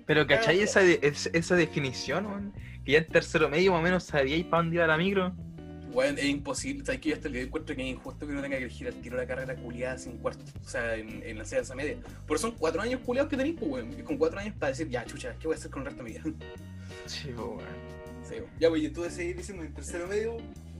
Pero 0.07 0.27
¿cachai 0.27 0.61
Ah, 0.61 0.65
esa, 0.65 0.81
de- 0.81 0.99
es- 1.03 1.31
esa 1.35 1.57
definición, 1.57 2.25
weón? 2.27 2.53
Que 2.85 2.93
ya 2.93 2.99
en 2.99 3.07
tercero 3.07 3.49
medio 3.51 3.73
más 3.73 3.81
o 3.81 3.83
menos 3.83 4.05
sabíais 4.05 4.45
para 4.47 4.63
dónde 4.63 4.77
iba 4.77 4.87
la 4.87 4.97
micro. 4.97 5.35
Weón, 5.93 6.19
es 6.19 6.25
imposible, 6.25 6.85
sabes 6.87 7.01
que 7.03 7.11
yo 7.11 7.15
hasta 7.17 7.29
el 7.29 7.35
de 7.35 7.43
encuentro 7.43 7.77
que 7.77 7.83
es 7.83 7.89
injusto 7.89 8.27
que 8.27 8.33
uno 8.33 8.41
tenga 8.43 8.57
que 8.57 8.65
elegir 8.65 8.87
al 8.89 8.95
tiro 8.95 9.17
la 9.17 9.27
carrera 9.27 9.55
culiada 9.55 9.97
sin 9.99 10.17
cuarto, 10.19 10.43
o 10.65 10.69
sea, 10.69 10.97
en, 10.97 11.23
en 11.23 11.37
la 11.37 11.43
enseñanza 11.45 11.75
media. 11.77 11.97
Por 12.27 12.37
eso 12.39 12.49
son 12.49 12.57
cuatro 12.59 12.81
años 12.83 13.01
culiados 13.05 13.31
que 13.31 13.37
tenéis, 13.37 13.57
pues 13.59 13.71
weón. 13.71 13.93
Y 13.93 14.03
con 14.03 14.17
cuatro 14.17 14.41
años 14.41 14.55
para 14.59 14.71
decir, 14.71 14.89
ya, 14.89 15.05
chucha, 15.05 15.37
¿qué 15.39 15.47
voy 15.47 15.55
a 15.55 15.59
hacer 15.59 15.71
con 15.71 15.83
el 15.83 15.87
resto 15.89 16.03
de 16.03 16.11
mi 16.11 16.17
vida? 16.19 16.25
Sí, 17.07 17.33
weón. 17.33 17.61
Sí, 18.29 18.37
ya, 18.59 18.69
pues, 18.69 18.83
y 18.83 18.89
tú 18.89 19.03
decidís 19.03 19.37
diciendo 19.37 19.65
en 19.65 19.75
tercero 19.75 20.07
medio. 20.07 20.37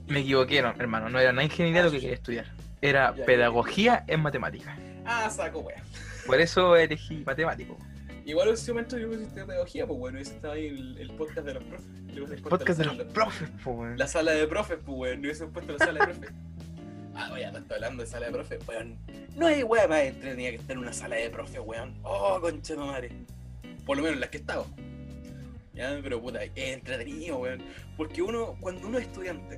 Me 0.07 0.19
equivoqué, 0.19 0.61
no, 0.61 0.69
hermano. 0.77 1.09
No 1.09 1.19
era 1.19 1.31
nada 1.31 1.43
ingeniería 1.43 1.83
lo 1.83 1.91
que 1.91 1.99
quería 1.99 2.15
estudiar. 2.15 2.45
Era 2.81 3.15
Ya, 3.15 3.25
pedagogía 3.25 4.03
en 4.07 4.21
matemáticas. 4.21 4.77
Ah, 5.05 5.29
saco, 5.29 5.59
weón. 5.59 5.81
Por 6.25 6.41
eso 6.41 6.75
elegí 6.75 7.23
matemático. 7.25 7.77
Igual 8.25 8.47
en 8.47 8.53
ese 8.55 8.71
momento 8.71 8.97
yo 8.97 9.11
estudiado 9.11 9.47
pedagogía, 9.47 9.85
pues 9.85 9.99
bueno, 9.99 10.17
ese 10.17 10.33
estaba 10.33 10.55
ahí 10.55 10.67
el, 10.67 10.97
el 10.97 11.11
podcast 11.11 11.45
de 11.45 11.53
los 11.53 11.63
profes. 11.63 11.85
El 12.09 12.23
puesto 12.25 12.49
podcast 12.49 12.79
de 12.79 12.85
los 12.85 12.95
profes, 13.13 13.49
weón. 13.65 13.97
La 13.97 14.07
sala 14.07 14.31
de 14.31 14.47
profes, 14.47 14.79
pues 14.83 14.97
bueno, 14.97 15.13
le 15.15 15.27
hubiesen 15.27 15.51
puesto 15.51 15.73
la 15.73 15.79
sala 15.79 16.05
de 16.05 16.13
profes. 16.13 16.31
Ah, 17.17 17.29
no 17.29 17.37
estoy 17.59 17.75
hablando 17.75 18.03
de 18.03 18.09
sala 18.09 18.25
de 18.25 18.33
profes, 18.33 18.59
weón. 18.67 18.97
No 19.37 19.47
hay 19.47 19.63
weón 19.63 19.89
más 19.89 20.01
entretenida 20.01 20.49
que 20.49 20.55
estar 20.57 20.73
en 20.73 20.79
una 20.79 20.91
sala 20.91 21.15
de 21.15 21.29
profes, 21.29 21.61
weón. 21.63 21.95
Oh, 22.03 22.39
concha 22.41 22.73
de 22.73 22.79
madre. 22.79 23.11
Por 23.85 23.95
lo 23.95 24.03
menos 24.03 24.19
las 24.19 24.29
que 24.29 24.37
he 24.37 24.39
estado. 24.41 24.67
Ya, 25.75 25.99
pero 26.01 26.21
puta, 26.21 26.43
es 26.43 26.51
entretenido, 26.55 27.37
weón. 27.37 27.61
Porque 27.97 28.21
uno, 28.21 28.55
cuando 28.59 28.87
uno 28.87 28.97
es 28.97 29.05
estudiante 29.05 29.57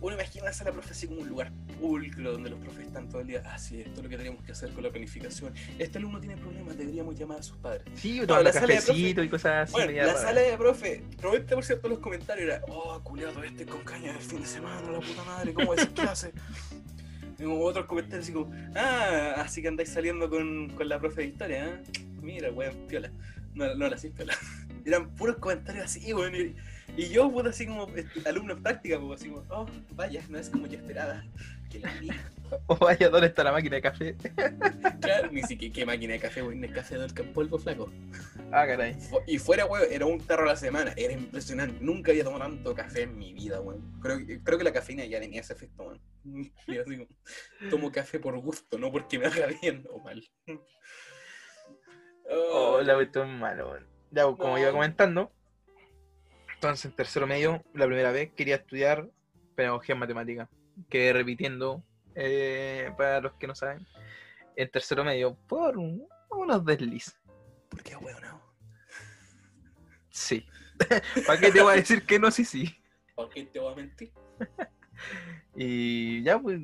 uno 0.00 0.14
imagina 0.14 0.50
esa 0.50 0.64
la 0.64 0.72
profe 0.72 0.90
así 0.90 1.06
como 1.06 1.20
un 1.20 1.28
lugar 1.28 1.50
público 1.80 2.20
donde 2.20 2.50
los 2.50 2.58
profes 2.58 2.86
están 2.86 3.08
todo 3.08 3.22
el 3.22 3.26
día, 3.26 3.42
ah, 3.46 3.58
sí, 3.58 3.80
esto 3.80 4.00
es 4.00 4.02
lo 4.02 4.08
que 4.08 4.16
tenemos 4.16 4.42
que 4.42 4.52
hacer 4.52 4.70
con 4.72 4.82
la 4.84 4.90
planificación. 4.90 5.54
Este 5.78 5.98
alumno 5.98 6.20
tiene 6.20 6.36
problemas, 6.36 6.76
deberíamos 6.76 7.18
llamar 7.18 7.38
a 7.38 7.42
sus 7.42 7.56
padres. 7.56 7.84
Sí, 7.94 8.20
o 8.20 8.42
la 8.42 8.52
cafecito 8.52 9.22
y 9.22 9.28
cosas 9.28 9.64
así. 9.64 9.72
Bueno, 9.72 9.92
la 9.92 10.14
sala 10.14 10.40
de 10.40 10.56
profe, 10.56 11.02
90% 11.20 11.80
de 11.80 11.88
los 11.88 11.98
comentarios 11.98 12.46
era, 12.46 12.62
oh, 12.68 13.00
culiado, 13.02 13.42
este 13.42 13.64
con 13.66 13.82
caña 13.82 14.12
del 14.12 14.22
fin 14.22 14.40
de 14.40 14.46
semana, 14.46 14.90
la 14.90 15.00
puta 15.00 15.24
madre, 15.24 15.54
¿cómo 15.54 15.74
es 15.74 15.86
clase? 15.94 16.32
Y 17.38 17.44
otros 17.44 17.86
comentarios 17.86 18.24
así 18.24 18.32
como, 18.32 18.52
ah, 18.76 19.34
así 19.38 19.62
que 19.62 19.68
andáis 19.68 19.88
saliendo 19.88 20.28
con, 20.30 20.70
con 20.70 20.88
la 20.88 21.00
profe 21.00 21.22
de 21.22 21.28
historia, 21.28 21.66
¿eh? 21.66 21.82
Mira, 22.20 22.50
weón, 22.50 22.76
piola. 22.88 23.10
No, 23.54 23.74
no 23.74 23.88
la 23.88 23.96
sí, 23.96 24.10
piola. 24.10 24.34
Eran 24.84 25.14
puros 25.14 25.36
comentarios 25.36 25.84
así, 25.86 26.12
weón. 26.12 26.34
Y, 26.34 26.54
y 26.96 27.08
yo, 27.08 27.30
puta, 27.30 27.50
así 27.50 27.66
como 27.66 27.88
alumno 28.24 28.52
en 28.54 28.62
práctica, 28.62 29.00
pues, 29.00 29.20
así 29.20 29.30
como, 29.30 29.44
oh, 29.48 29.66
vaya, 29.92 30.22
no 30.28 30.38
es 30.38 30.48
como 30.48 30.66
yo 30.66 30.78
esperaba. 30.78 31.24
Que 31.70 31.80
la 31.80 31.90
O 32.52 32.64
oh, 32.68 32.76
vaya, 32.76 33.08
¿dónde 33.08 33.28
está 33.28 33.42
la 33.42 33.52
máquina 33.52 33.76
de 33.76 33.82
café? 33.82 34.16
claro, 35.00 35.30
ni 35.32 35.42
siquiera 35.42 35.74
qué 35.74 35.86
máquina 35.86 36.12
de 36.12 36.20
café, 36.20 36.42
weón, 36.42 36.62
el 36.62 36.72
café 36.72 36.98
del 36.98 37.12
polvo 37.12 37.58
flaco. 37.58 37.90
Ah, 38.52 38.66
caray. 38.66 38.96
Y 39.26 39.38
fuera, 39.38 39.66
weón, 39.66 39.88
era 39.90 40.06
un 40.06 40.20
tarro 40.20 40.44
a 40.44 40.48
la 40.48 40.56
semana, 40.56 40.92
era 40.96 41.12
impresionante. 41.12 41.78
Nunca 41.80 42.12
había 42.12 42.22
tomado 42.22 42.44
tanto 42.44 42.74
café 42.74 43.02
en 43.02 43.18
mi 43.18 43.32
vida, 43.32 43.60
weón. 43.60 44.00
Creo, 44.00 44.18
creo 44.44 44.58
que 44.58 44.64
la 44.64 44.72
cafeína 44.72 45.04
ya 45.04 45.20
tenía 45.20 45.40
ese 45.40 45.54
efecto, 45.54 45.84
weón. 45.84 46.00
Y 46.68 46.78
así 46.78 46.96
como, 46.96 47.70
tomo 47.70 47.90
café 47.90 48.20
por 48.20 48.38
gusto, 48.38 48.78
no 48.78 48.92
porque 48.92 49.18
me 49.18 49.26
haga 49.26 49.48
bien 49.60 49.84
o 49.90 49.98
mal. 49.98 50.22
Oh, 52.30 52.80
la 52.82 53.00
es 53.02 53.16
malo, 53.26 53.70
weón. 53.70 53.93
Ya, 54.14 54.24
pues, 54.26 54.36
como 54.38 54.58
iba 54.58 54.70
comentando, 54.70 55.32
entonces, 56.54 56.86
en 56.86 56.92
tercero 56.92 57.26
medio, 57.26 57.62
la 57.74 57.86
primera 57.86 58.12
vez, 58.12 58.32
quería 58.32 58.56
estudiar 58.56 59.10
pedagogía 59.54 59.94
en 59.94 59.98
matemática. 59.98 60.48
Quedé 60.88 61.12
repitiendo, 61.12 61.82
eh, 62.14 62.92
para 62.96 63.20
los 63.20 63.32
que 63.34 63.46
no 63.46 63.54
saben, 63.54 63.86
en 64.56 64.70
tercero 64.70 65.04
medio, 65.04 65.34
por 65.48 65.76
unos 65.76 66.64
deslices. 66.64 67.18
¿Por 67.68 67.82
qué, 67.82 67.96
weón? 67.96 68.22
Sí. 70.10 70.46
¿Para 71.26 71.40
qué 71.40 71.50
te 71.50 71.60
voy 71.60 71.72
a 71.72 71.76
decir 71.76 72.06
que 72.06 72.18
no? 72.18 72.30
Sí, 72.30 72.44
sí. 72.44 72.74
¿Para 73.16 73.28
qué 73.28 73.44
te 73.44 73.58
voy 73.58 73.72
a 73.72 73.76
mentir? 73.76 74.12
y 75.56 76.22
ya, 76.22 76.38
pues, 76.38 76.60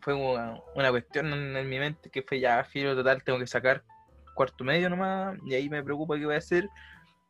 fue 0.00 0.14
una, 0.14 0.90
cuestión 0.90 1.32
en, 1.32 1.68
mi 1.68 1.78
mente 1.78 2.10
que 2.10 2.22
fue 2.22 2.40
ya, 2.40 2.64
filo 2.64 2.94
total, 2.94 3.22
tengo 3.22 3.38
que 3.38 3.46
sacar 3.46 3.84
cuarto 4.36 4.62
medio 4.62 4.88
nomás, 4.88 5.36
y 5.44 5.54
ahí 5.54 5.68
me 5.68 5.82
preocupa 5.82 6.16
qué 6.16 6.26
voy 6.26 6.36
a 6.36 6.38
hacer 6.38 6.68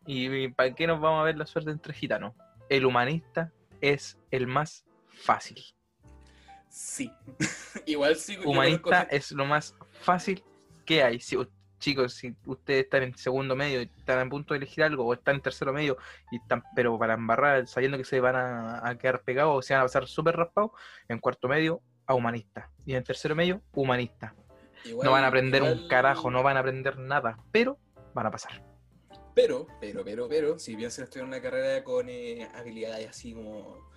¿Y 0.07 0.49
para 0.49 0.73
qué 0.75 0.87
nos 0.87 1.01
vamos 1.01 1.21
a 1.21 1.25
ver 1.25 1.37
la 1.37 1.47
suerte 1.47 1.71
entre 1.71 1.93
gitanos? 1.93 2.33
El 2.69 2.87
humanista 2.87 3.53
es 3.81 4.19
el 4.31 4.47
más 4.47 4.87
fácil. 5.09 5.63
Sí. 6.69 7.13
Igual 7.87 8.17
sí. 8.17 8.39
Humanista 8.45 9.03
es 9.11 9.33
lo 9.33 9.45
más 9.45 9.75
fácil 10.01 10.45
que 10.85 11.03
hay. 11.03 11.19
Si, 11.19 11.37
chicos, 11.81 12.15
si 12.15 12.37
ustedes 12.47 12.85
están 12.85 13.03
en 13.03 13.17
segundo 13.17 13.57
medio 13.57 13.83
y 13.83 13.91
están 13.99 14.25
a 14.25 14.31
punto 14.31 14.55
de 14.55 14.59
elegir 14.59 14.85
algo, 14.85 15.05
o 15.05 15.13
están 15.13 15.37
en 15.37 15.43
tercero 15.43 15.73
medio, 15.73 15.97
y 16.31 16.37
están, 16.37 16.63
pero 16.77 16.97
para 16.99 17.15
embarrar, 17.15 17.67
sabiendo 17.67 17.99
que 17.99 18.05
se 18.05 18.21
van 18.21 18.37
a, 18.37 18.97
quedar 18.99 19.23
pegados 19.23 19.59
o 19.59 19.63
se 19.63 19.75
van 19.75 19.83
a 19.83 19.87
pasar 19.87 20.07
súper 20.07 20.37
raspados, 20.37 20.71
en 21.09 21.19
cuarto 21.19 21.49
medio, 21.49 21.83
a 22.07 22.15
humanista. 22.15 22.71
Y 22.85 22.95
en 22.95 23.03
tercero 23.03 23.35
medio, 23.35 23.61
humanista. 23.73 24.37
No 25.03 25.11
van 25.11 25.25
a 25.25 25.29
aprender 25.29 25.63
un 25.63 25.89
carajo, 25.89 26.31
no 26.31 26.43
van 26.43 26.57
a 26.57 26.61
aprender 26.61 26.99
nada, 26.99 27.39
pero 27.53 27.79
van 28.15 28.27
a 28.27 28.31
pasar. 28.31 28.63
Pero, 29.35 29.67
pero, 29.81 30.03
pero, 30.05 30.29
pero, 30.29 30.59
si 30.59 30.77
bien 30.77 30.91
se 30.91 31.05
estudian 31.05 31.29
una 31.29 31.43
carrera 31.43 31.85
con 31.85 32.09
eh, 32.09 32.49
habilidades 32.55 33.11
así 33.11 33.35
como 33.35 33.91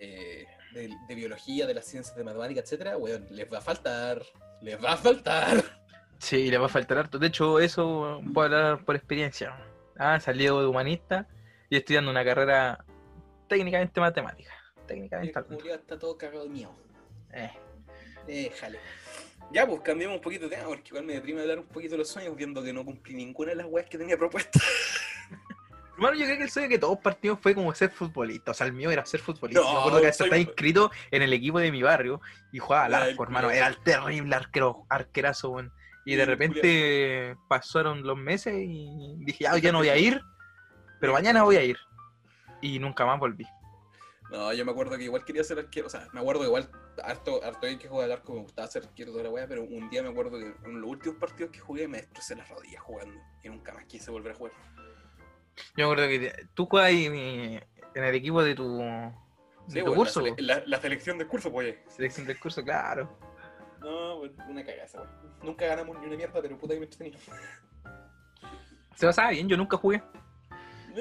eh, 0.00 0.46
de, 0.74 1.14
biología, 1.14 1.66
de 1.66 1.74
las 1.74 1.86
ciencias 1.86 2.16
de 2.16 2.24
matemática, 2.24 2.60
etcétera, 2.60 2.96
weón, 2.96 3.26
les 3.30 3.50
va 3.50 3.58
a 3.58 3.60
faltar, 3.60 4.22
les 4.60 4.82
va 4.82 4.92
a 4.92 4.96
faltar. 4.96 5.62
Sí, 6.18 6.50
les 6.50 6.60
va 6.60 6.66
a 6.66 6.68
faltar 6.68 6.98
harto. 6.98 7.18
De 7.18 7.26
hecho, 7.28 7.58
eso 7.58 8.20
puedo 8.32 8.46
hablar 8.46 8.84
por 8.84 8.96
experiencia. 8.96 9.56
Ah, 9.98 10.20
salido 10.20 10.60
de 10.60 10.66
humanista 10.66 11.28
y 11.68 11.76
estudiando 11.76 12.10
una 12.10 12.24
carrera 12.24 12.84
técnicamente 13.48 14.00
matemática. 14.00 14.52
Técnicamente. 14.86 15.38
El 15.50 15.70
está 15.70 15.98
todo 15.98 16.16
cagado 16.16 16.44
de 16.44 16.48
miedo. 16.48 16.74
Eh. 17.32 17.50
Déjale. 18.26 18.78
Ya, 19.52 19.66
pues 19.66 19.80
cambiemos 19.82 20.16
un 20.16 20.22
poquito 20.22 20.48
de 20.48 20.56
tema, 20.56 20.68
porque 20.68 20.88
igual 20.88 21.04
me 21.04 21.14
deprime 21.14 21.42
hablar 21.42 21.58
un 21.58 21.66
poquito 21.66 21.92
de 21.92 21.98
los 21.98 22.08
sueños, 22.08 22.34
viendo 22.34 22.62
que 22.62 22.72
no 22.72 22.84
cumplí 22.84 23.14
ninguna 23.14 23.50
de 23.50 23.56
las 23.56 23.66
weas 23.66 23.88
que 23.88 23.98
tenía 23.98 24.16
propuestas. 24.16 24.62
Hermano, 25.94 26.16
yo 26.16 26.24
creo 26.24 26.38
que 26.38 26.44
el 26.44 26.50
sueño 26.50 26.68
que 26.70 26.78
todos 26.78 26.98
partimos 26.98 27.38
fue 27.40 27.54
como 27.54 27.72
ser 27.74 27.90
futbolista. 27.90 28.52
O 28.52 28.54
sea, 28.54 28.66
el 28.66 28.72
mío 28.72 28.90
era 28.90 29.04
ser 29.04 29.20
futbolista. 29.20 29.62
No, 29.62 29.72
me 29.72 29.78
acuerdo 29.78 30.00
que 30.00 30.06
hasta 30.08 30.24
estaba 30.24 30.40
inscrito 30.40 30.90
en 31.10 31.22
el 31.22 31.32
equipo 31.34 31.58
de 31.60 31.70
mi 31.70 31.82
barrio 31.82 32.20
y 32.50 32.58
jugaba 32.58 32.86
al 32.86 32.94
arco, 32.94 33.22
hermano. 33.22 33.50
Era 33.50 33.68
el 33.68 33.76
terrible 33.82 34.34
arquero, 34.34 34.86
arquerazo, 34.88 35.50
weón. 35.50 35.72
Y 36.04 36.16
de 36.16 36.24
repente 36.24 37.36
pasaron 37.46 38.02
los 38.02 38.16
meses 38.16 38.54
y 38.56 39.16
dije, 39.18 39.46
ah, 39.46 39.58
ya 39.58 39.70
no 39.70 39.78
voy 39.78 39.90
a 39.90 39.96
ir, 39.96 40.20
pero 40.98 41.12
mañana 41.12 41.44
voy 41.44 41.56
a 41.56 41.62
ir. 41.62 41.76
Y 42.60 42.78
nunca 42.78 43.06
más 43.06 43.20
volví. 43.20 43.46
No, 44.30 44.52
yo 44.52 44.64
me 44.64 44.72
acuerdo 44.72 44.96
que 44.96 45.04
igual 45.04 45.24
quería 45.24 45.44
ser 45.44 45.58
arquero, 45.58 45.86
o 45.86 45.90
sea, 45.90 46.08
me 46.12 46.20
acuerdo 46.20 46.40
que 46.40 46.46
igual 46.46 46.68
harto, 47.02 47.42
harto 47.44 47.66
bien 47.66 47.78
que 47.78 47.88
jugar 47.88 48.06
al 48.06 48.12
arco 48.12 48.34
me 48.34 48.40
gustaba 48.40 48.68
ser 48.68 48.84
arquero 48.84 49.12
toda 49.12 49.24
la 49.24 49.30
weá, 49.30 49.46
pero 49.46 49.62
un 49.62 49.88
día 49.90 50.02
me 50.02 50.10
acuerdo 50.10 50.38
que 50.38 50.54
en 50.64 50.80
los 50.80 50.90
últimos 50.90 51.18
partidos 51.18 51.50
que 51.50 51.60
jugué 51.60 51.88
me 51.88 51.98
destrocé 51.98 52.36
las 52.36 52.48
rodillas 52.48 52.82
jugando 52.82 53.20
y 53.42 53.48
nunca 53.48 53.72
más 53.72 53.84
quise 53.84 54.10
volver 54.10 54.32
a 54.32 54.34
jugar. 54.34 54.52
Yo 55.76 55.86
me 55.88 55.92
acuerdo 55.92 56.08
que 56.08 56.46
tú 56.54 56.66
juegas 56.66 56.90
en 56.92 57.62
el 57.94 58.14
equipo 58.14 58.42
de 58.42 58.54
tu, 58.54 58.78
de 59.68 59.82
tu 59.82 59.94
curso. 59.94 60.22
La, 60.38 60.62
la, 60.66 60.80
selección 60.80 61.18
del 61.18 61.28
curso, 61.28 61.50
pues. 61.50 61.76
Selección 61.88 62.26
del 62.26 62.38
curso, 62.38 62.62
claro. 62.64 63.16
No, 63.80 64.20
una 64.48 64.64
cagaza, 64.64 65.00
weón. 65.00 65.10
Nunca 65.42 65.66
ganamos 65.66 65.98
ni 65.98 66.06
una 66.06 66.16
mierda, 66.16 66.40
pero 66.40 66.56
puta 66.58 66.74
que 66.74 66.80
me 66.80 66.86
tenía. 66.86 67.18
Se 68.94 69.06
pasaba 69.06 69.30
bien, 69.30 69.48
yo 69.48 69.56
nunca 69.56 69.76
jugué. 69.76 70.02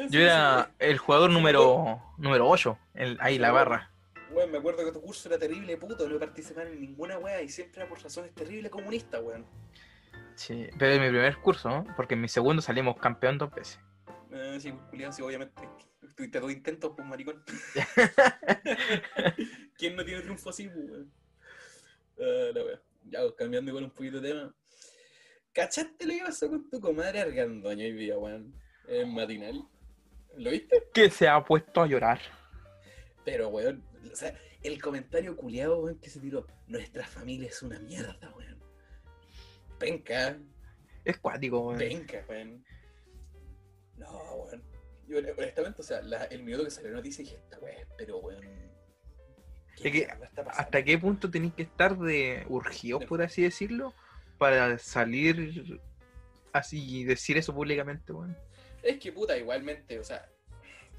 Yo 0.09 0.21
era 0.21 0.71
el 0.79 0.97
jugador 0.97 1.29
número, 1.29 2.01
número 2.17 2.47
8, 2.47 2.77
el, 2.95 3.17
ahí 3.19 3.37
la 3.37 3.51
barra. 3.51 3.90
Weón, 4.33 4.51
me 4.51 4.59
acuerdo 4.59 4.85
que 4.85 4.91
tu 4.91 5.01
curso 5.01 5.27
era 5.27 5.37
terrible, 5.37 5.75
puto, 5.77 6.07
no 6.07 6.17
participaba 6.17 6.67
en 6.67 6.79
ninguna 6.79 7.17
wea 7.17 7.41
y 7.41 7.49
siempre 7.49 7.81
era 7.81 7.89
por 7.89 8.01
razones 8.01 8.33
terribles 8.33 8.71
comunistas, 8.71 9.21
weón. 9.21 9.45
Sí, 10.35 10.67
pero 10.79 10.93
en 10.93 11.01
mi 11.01 11.09
primer 11.09 11.37
curso, 11.37 11.69
¿no? 11.69 11.85
Porque 11.95 12.13
en 12.13 12.21
mi 12.21 12.29
segundo 12.29 12.61
salimos 12.61 12.97
campeón 12.97 13.37
dos 13.37 13.51
veces. 13.51 13.79
Ah, 14.33 14.57
sí, 14.59 14.73
Julián, 14.89 15.11
sí, 15.11 15.21
obviamente. 15.21 15.61
Tuviste 16.15 16.39
dos 16.39 16.51
intentos, 16.51 16.93
pues, 16.95 17.07
maricón. 17.07 17.43
¿Quién 19.77 19.95
no 19.95 20.05
tiene 20.05 20.21
triunfo 20.21 20.49
así, 20.49 20.67
pues, 20.67 20.89
weón? 20.89 21.11
Ah, 22.19 22.51
la 22.53 22.63
wea. 22.63 22.81
Ya, 23.09 23.21
pues, 23.21 23.33
cambiando 23.33 23.69
igual 23.69 23.85
un 23.85 23.91
poquito 23.91 24.21
de 24.21 24.29
tema. 24.29 24.53
¿Cachaste 25.53 26.05
lo 26.05 26.13
que 26.13 26.23
pasó 26.23 26.49
con 26.49 26.69
tu 26.69 26.79
comadre 26.79 27.19
Argandoña 27.19 27.83
hoy 27.83 27.91
día, 27.91 28.17
weón? 28.17 28.53
En 28.87 29.13
matinal. 29.13 29.67
¿Lo 30.37 30.51
viste? 30.51 30.83
Que 30.93 31.09
se 31.09 31.27
ha 31.27 31.43
puesto 31.43 31.81
a 31.81 31.87
llorar. 31.87 32.19
Pero, 33.25 33.49
weón, 33.49 33.83
o 34.11 34.15
sea, 34.15 34.33
el 34.63 34.81
comentario 34.81 35.35
culiado, 35.35 35.79
weón, 35.79 35.99
que 35.99 36.09
se 36.09 36.19
tiró, 36.19 36.47
nuestra 36.67 37.05
familia 37.05 37.49
es 37.49 37.61
una 37.61 37.79
mierda, 37.79 38.33
weón. 38.35 38.59
Penca. 39.79 40.37
Es 41.03 41.17
cuático, 41.17 41.59
weón. 41.59 41.79
Penca, 41.79 42.25
weón. 42.29 42.63
No, 43.97 44.35
weón. 44.35 44.63
Yo, 45.07 45.17
honestamente, 45.17 45.81
o 45.81 45.83
sea, 45.83 45.99
el 46.29 46.43
minuto 46.43 46.63
que 46.63 46.71
salió 46.71 46.91
la 46.91 46.97
noticia 46.97 47.23
dije, 47.23 47.37
esta 47.37 47.59
weón, 47.59 47.87
pero 47.97 48.17
weón. 48.19 48.71
¿Qué 49.81 50.07
¿Hasta 50.47 50.83
qué 50.83 50.97
punto 50.97 51.31
tenéis 51.31 51.53
que 51.53 51.63
estar 51.63 51.97
de 51.97 52.45
urgido, 52.49 52.99
por 52.99 53.21
así 53.21 53.41
decirlo, 53.41 53.95
para 54.37 54.77
salir 54.77 55.81
así 56.53 56.99
y 56.99 57.03
decir 57.03 57.37
eso 57.37 57.53
públicamente, 57.53 58.13
weón? 58.13 58.37
Es 58.83 58.99
que 58.99 59.11
puta, 59.11 59.37
igualmente, 59.37 59.99
o 59.99 60.03
sea, 60.03 60.29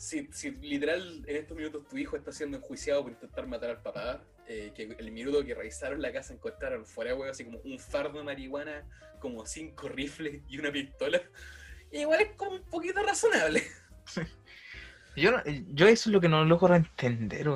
si, 0.02 0.28
si 0.32 0.50
literal 0.50 1.22
en 1.28 1.36
estos 1.36 1.56
minutos 1.56 1.86
tu 1.88 1.96
hijo 1.96 2.16
está 2.16 2.32
siendo 2.32 2.56
enjuiciado 2.56 3.04
por 3.04 3.12
intentar 3.12 3.46
matar 3.46 3.70
al 3.70 3.82
papá, 3.82 4.20
eh, 4.48 4.72
que 4.74 4.96
el 4.98 5.12
minuto 5.12 5.44
que 5.44 5.54
revisaron 5.54 6.02
la 6.02 6.12
casa 6.12 6.34
encontraron 6.34 6.84
fuera 6.84 7.14
de 7.14 7.30
así 7.30 7.44
como 7.44 7.60
un 7.60 7.78
fardo 7.78 8.18
de 8.18 8.24
marihuana, 8.24 8.82
como 9.20 9.46
cinco 9.46 9.88
rifles 9.88 10.42
y 10.48 10.58
una 10.58 10.72
pistola, 10.72 11.22
igual 11.92 12.20
es 12.20 12.32
como 12.36 12.56
un 12.56 12.64
poquito 12.64 13.00
razonable. 13.00 13.62
Yo, 15.14 15.30
yo 15.44 15.88
eso 15.88 16.08
es 16.08 16.12
lo 16.14 16.22
que 16.22 16.28
no 16.30 16.42
logro 16.46 16.74
entender, 16.74 17.46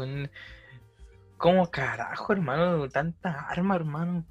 ¿Cómo 1.38 1.70
carajo, 1.70 2.34
hermano? 2.34 2.86
Tanta 2.90 3.46
arma, 3.48 3.76
hermano. 3.76 4.26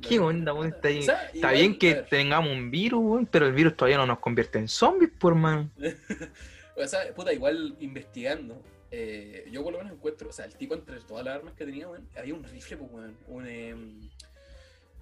¿Qué 0.00 0.20
onda, 0.20 0.52
Está, 0.64 0.88
está 0.88 1.50
bien 1.50 1.76
que 1.76 1.94
tengamos 2.08 2.52
un 2.52 2.70
virus, 2.70 3.26
pero 3.28 3.48
el 3.48 3.52
virus 3.52 3.76
todavía 3.76 3.96
no 3.96 4.06
nos 4.06 4.20
convierte 4.20 4.60
en 4.60 4.68
zombies, 4.68 5.10
por 5.18 5.34
man. 5.34 5.72
o 6.76 6.86
sea, 6.86 7.14
puta, 7.14 7.32
igual 7.32 7.76
investigando, 7.80 8.62
eh, 8.90 9.48
yo 9.50 9.64
por 9.64 9.72
lo 9.72 9.78
menos 9.78 9.94
encuentro, 9.94 10.28
o 10.28 10.32
sea, 10.32 10.44
el 10.44 10.56
tipo 10.56 10.74
entre 10.74 11.00
todas 11.00 11.24
las 11.24 11.36
armas 11.36 11.54
que 11.54 11.64
tenía, 11.64 11.88
había 12.16 12.34
un 12.34 12.44
rifle, 12.44 12.76
pues, 12.76 13.12
un, 13.26 13.46
em, 13.46 14.00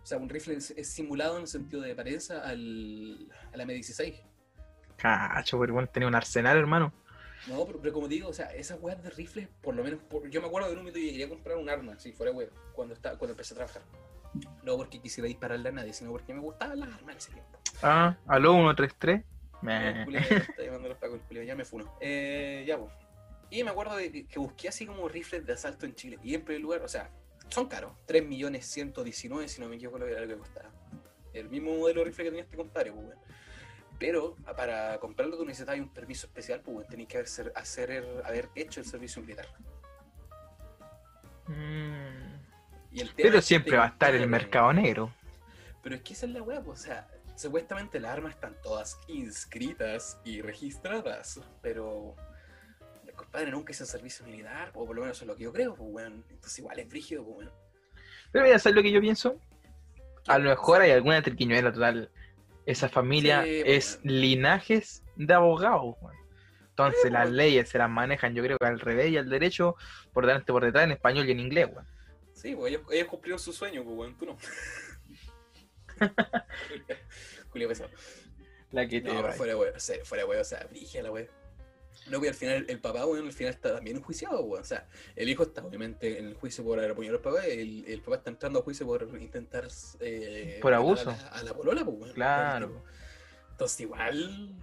o 0.02 0.06
sea, 0.06 0.18
un 0.18 0.28
rifle 0.28 0.54
es, 0.56 0.74
simulado 0.88 1.36
en 1.36 1.42
el 1.42 1.48
sentido 1.48 1.82
de 1.82 1.94
pareja 1.94 2.40
al, 2.40 3.28
a 3.52 3.56
la 3.56 3.64
M16. 3.64 4.22
Cacho, 4.96 5.58
pero 5.58 5.74
bueno, 5.74 5.88
tenía 5.88 6.08
un 6.08 6.14
arsenal, 6.14 6.56
hermano. 6.56 6.92
No, 7.48 7.66
pero, 7.66 7.92
como 7.92 8.08
digo, 8.08 8.28
o 8.28 8.32
sea, 8.32 8.46
esas 8.46 8.80
weas 8.80 9.02
de 9.02 9.10
rifles, 9.10 9.48
por 9.60 9.74
lo 9.74 9.84
menos, 9.84 10.00
yo 10.30 10.40
me 10.40 10.46
acuerdo 10.46 10.68
de 10.68 10.74
un 10.74 10.80
momento 10.80 10.98
que 10.98 11.10
quería 11.10 11.28
comprar 11.28 11.56
un 11.56 11.68
arma, 11.68 11.98
si 11.98 12.12
fuera 12.12 12.32
wea, 12.32 12.48
cuando, 12.72 12.94
está, 12.94 13.18
cuando 13.18 13.32
empecé 13.32 13.54
a 13.54 13.56
trabajar. 13.58 13.82
No 14.62 14.76
porque 14.76 15.00
quisiera 15.00 15.28
dispararle 15.28 15.68
a 15.68 15.72
nadie, 15.72 15.92
sino 15.92 16.10
porque 16.10 16.32
me 16.32 16.40
gustaban 16.40 16.80
las 16.80 16.88
armas 16.88 17.12
en 17.12 17.18
ese 17.18 17.32
tiempo. 17.32 17.58
Ah, 17.82 18.16
aló 18.26 18.54
133. 18.54 19.24
Me... 19.64 20.02
está 20.18 20.62
llamando 20.62 20.90
los 20.90 20.98
pacos, 20.98 21.20
ya 21.30 21.56
me 21.56 21.64
funo. 21.64 21.96
Eh, 22.00 22.64
ya, 22.66 22.78
pues. 22.78 22.92
Y 23.50 23.64
me 23.64 23.70
acuerdo 23.70 23.96
de 23.96 24.26
que, 24.26 24.38
busqué 24.38 24.68
así 24.68 24.86
como 24.86 25.08
rifles 25.08 25.46
de 25.46 25.52
asalto 25.52 25.86
en 25.86 25.94
Chile. 25.94 26.18
Y 26.22 26.34
en 26.34 26.44
primer 26.44 26.62
lugar, 26.62 26.82
o 26.82 26.88
sea, 26.88 27.10
son 27.48 27.66
caros. 27.66 27.92
3.119.000, 28.06 29.48
si 29.48 29.60
no 29.60 29.68
me 29.68 29.76
equivoco, 29.76 29.98
lo 29.98 30.06
que, 30.06 30.14
que 30.14 30.36
costaba. 30.36 30.70
El 31.32 31.48
mismo 31.48 31.76
modelo 31.76 32.00
de 32.00 32.06
rifle 32.06 32.24
que 32.24 32.30
tenía 32.30 32.44
este 32.44 32.56
compadre, 32.56 32.92
pues, 32.92 33.06
bueno. 33.06 33.20
Pero 33.98 34.36
para 34.56 34.98
comprarlo 34.98 35.36
tú 35.36 35.44
necesitas 35.44 35.78
un 35.78 35.88
permiso 35.88 36.26
especial, 36.26 36.60
pues 36.60 36.74
bueno, 36.74 36.90
tenés 36.90 37.06
que 37.06 37.16
haber, 37.18 37.52
hacer, 37.54 38.22
haber 38.24 38.48
hecho 38.56 38.80
el 38.80 38.86
servicio 38.86 39.22
militar. 39.22 39.46
Mm. 41.46 42.34
Pero 43.16 43.40
siempre 43.40 43.76
va 43.76 43.84
a 43.84 43.88
estar 43.88 44.14
el 44.14 44.28
mercado 44.28 44.72
negro. 44.72 45.12
Pero 45.82 45.94
es 45.94 46.02
que 46.02 46.12
esa 46.12 46.26
es 46.26 46.32
la 46.32 46.42
weá, 46.42 46.60
pues, 46.60 46.80
o 46.80 46.82
sea, 46.82 47.08
supuestamente 47.36 48.00
las 48.00 48.12
armas 48.12 48.34
están 48.34 48.56
todas 48.62 48.98
inscritas 49.08 50.20
y 50.24 50.40
registradas, 50.40 51.40
pero 51.62 52.14
el 53.06 53.14
compadre 53.14 53.50
nunca 53.50 53.72
hizo 53.72 53.84
servicio 53.84 54.24
militar, 54.26 54.70
o 54.74 54.86
por 54.86 54.96
lo 54.96 55.02
menos 55.02 55.16
eso 55.16 55.24
es 55.24 55.28
lo 55.28 55.36
que 55.36 55.44
yo 55.44 55.52
creo, 55.52 55.74
pues 55.74 55.90
bueno, 55.90 56.22
entonces 56.28 56.58
igual 56.58 56.78
es 56.78 56.88
frígido, 56.88 57.24
pues 57.24 57.34
bueno. 57.34 57.52
Pero 58.32 58.44
voy 58.44 58.52
a 58.52 58.56
hacer 58.56 58.74
lo 58.74 58.82
que 58.82 58.90
yo 58.90 59.00
pienso. 59.00 59.38
A 60.26 60.38
lo 60.38 60.50
mejor 60.50 60.80
hay 60.80 60.90
alguna 60.90 61.22
triquiñuela 61.22 61.72
total 61.72 62.10
esa 62.66 62.88
familia 62.88 63.42
pues, 63.42 63.62
es 63.66 64.00
linajes 64.02 65.02
de 65.16 65.34
abogados, 65.34 65.96
Entonces 66.70 67.12
las 67.12 67.24
pues. 67.24 67.34
leyes 67.34 67.68
se 67.68 67.78
las 67.78 67.90
manejan, 67.90 68.34
yo 68.34 68.42
creo 68.42 68.58
que 68.58 68.66
al 68.66 68.80
revés 68.80 69.10
y 69.10 69.16
al 69.16 69.28
derecho, 69.28 69.76
por 70.12 70.26
delante 70.26 70.52
por 70.52 70.64
detrás, 70.64 70.84
en 70.84 70.92
español 70.92 71.28
y 71.28 71.32
en 71.32 71.40
inglés, 71.40 71.68
weón. 71.72 71.86
Sí, 72.32 72.56
pues 72.56 72.72
ellos, 72.72 73.08
cumplieron 73.08 73.38
su 73.38 73.52
sueño, 73.52 73.84
pues, 73.84 73.96
weón, 73.96 74.16
tú 74.16 74.26
no. 74.26 74.36
Julio 77.50 77.68
pesado. 77.68 77.90
La 78.70 78.88
que 78.88 79.00
te. 79.00 79.12
No, 79.12 79.32
fuera, 79.32 79.56
weón, 79.56 79.74
fuera, 80.04 80.26
weón, 80.26 80.40
o 80.40 80.44
sea, 80.44 80.66
brilla 80.68 81.02
la 81.02 81.10
weón. 81.12 81.28
No, 82.10 82.18
pues 82.18 82.32
al 82.32 82.36
final 82.36 82.66
el 82.68 82.80
papá, 82.80 83.04
bueno, 83.04 83.24
al 83.24 83.32
final 83.32 83.54
está 83.54 83.74
también 83.76 83.96
enjuiciado, 83.96 84.42
weón. 84.42 84.62
O 84.62 84.66
sea, 84.66 84.88
el 85.16 85.28
hijo 85.28 85.44
está 85.44 85.64
obviamente 85.64 86.18
en 86.18 86.26
el 86.26 86.34
juicio 86.34 86.62
por 86.64 86.78
haber 86.78 86.90
apoyado 86.90 87.16
al 87.16 87.22
papá, 87.22 87.46
el, 87.46 87.84
el 87.86 88.02
papá 88.02 88.16
está 88.16 88.30
entrando 88.30 88.58
a 88.58 88.62
juicio 88.62 88.86
por 88.86 89.08
intentar... 89.20 89.68
Eh, 90.00 90.58
por 90.60 90.74
abuso. 90.74 91.16
A 91.30 91.42
la, 91.42 91.54
polola, 91.54 91.84
pues, 91.84 91.96
weón. 91.98 92.14
Claro. 92.14 92.84
Entonces 93.50 93.80
igual... 93.80 94.54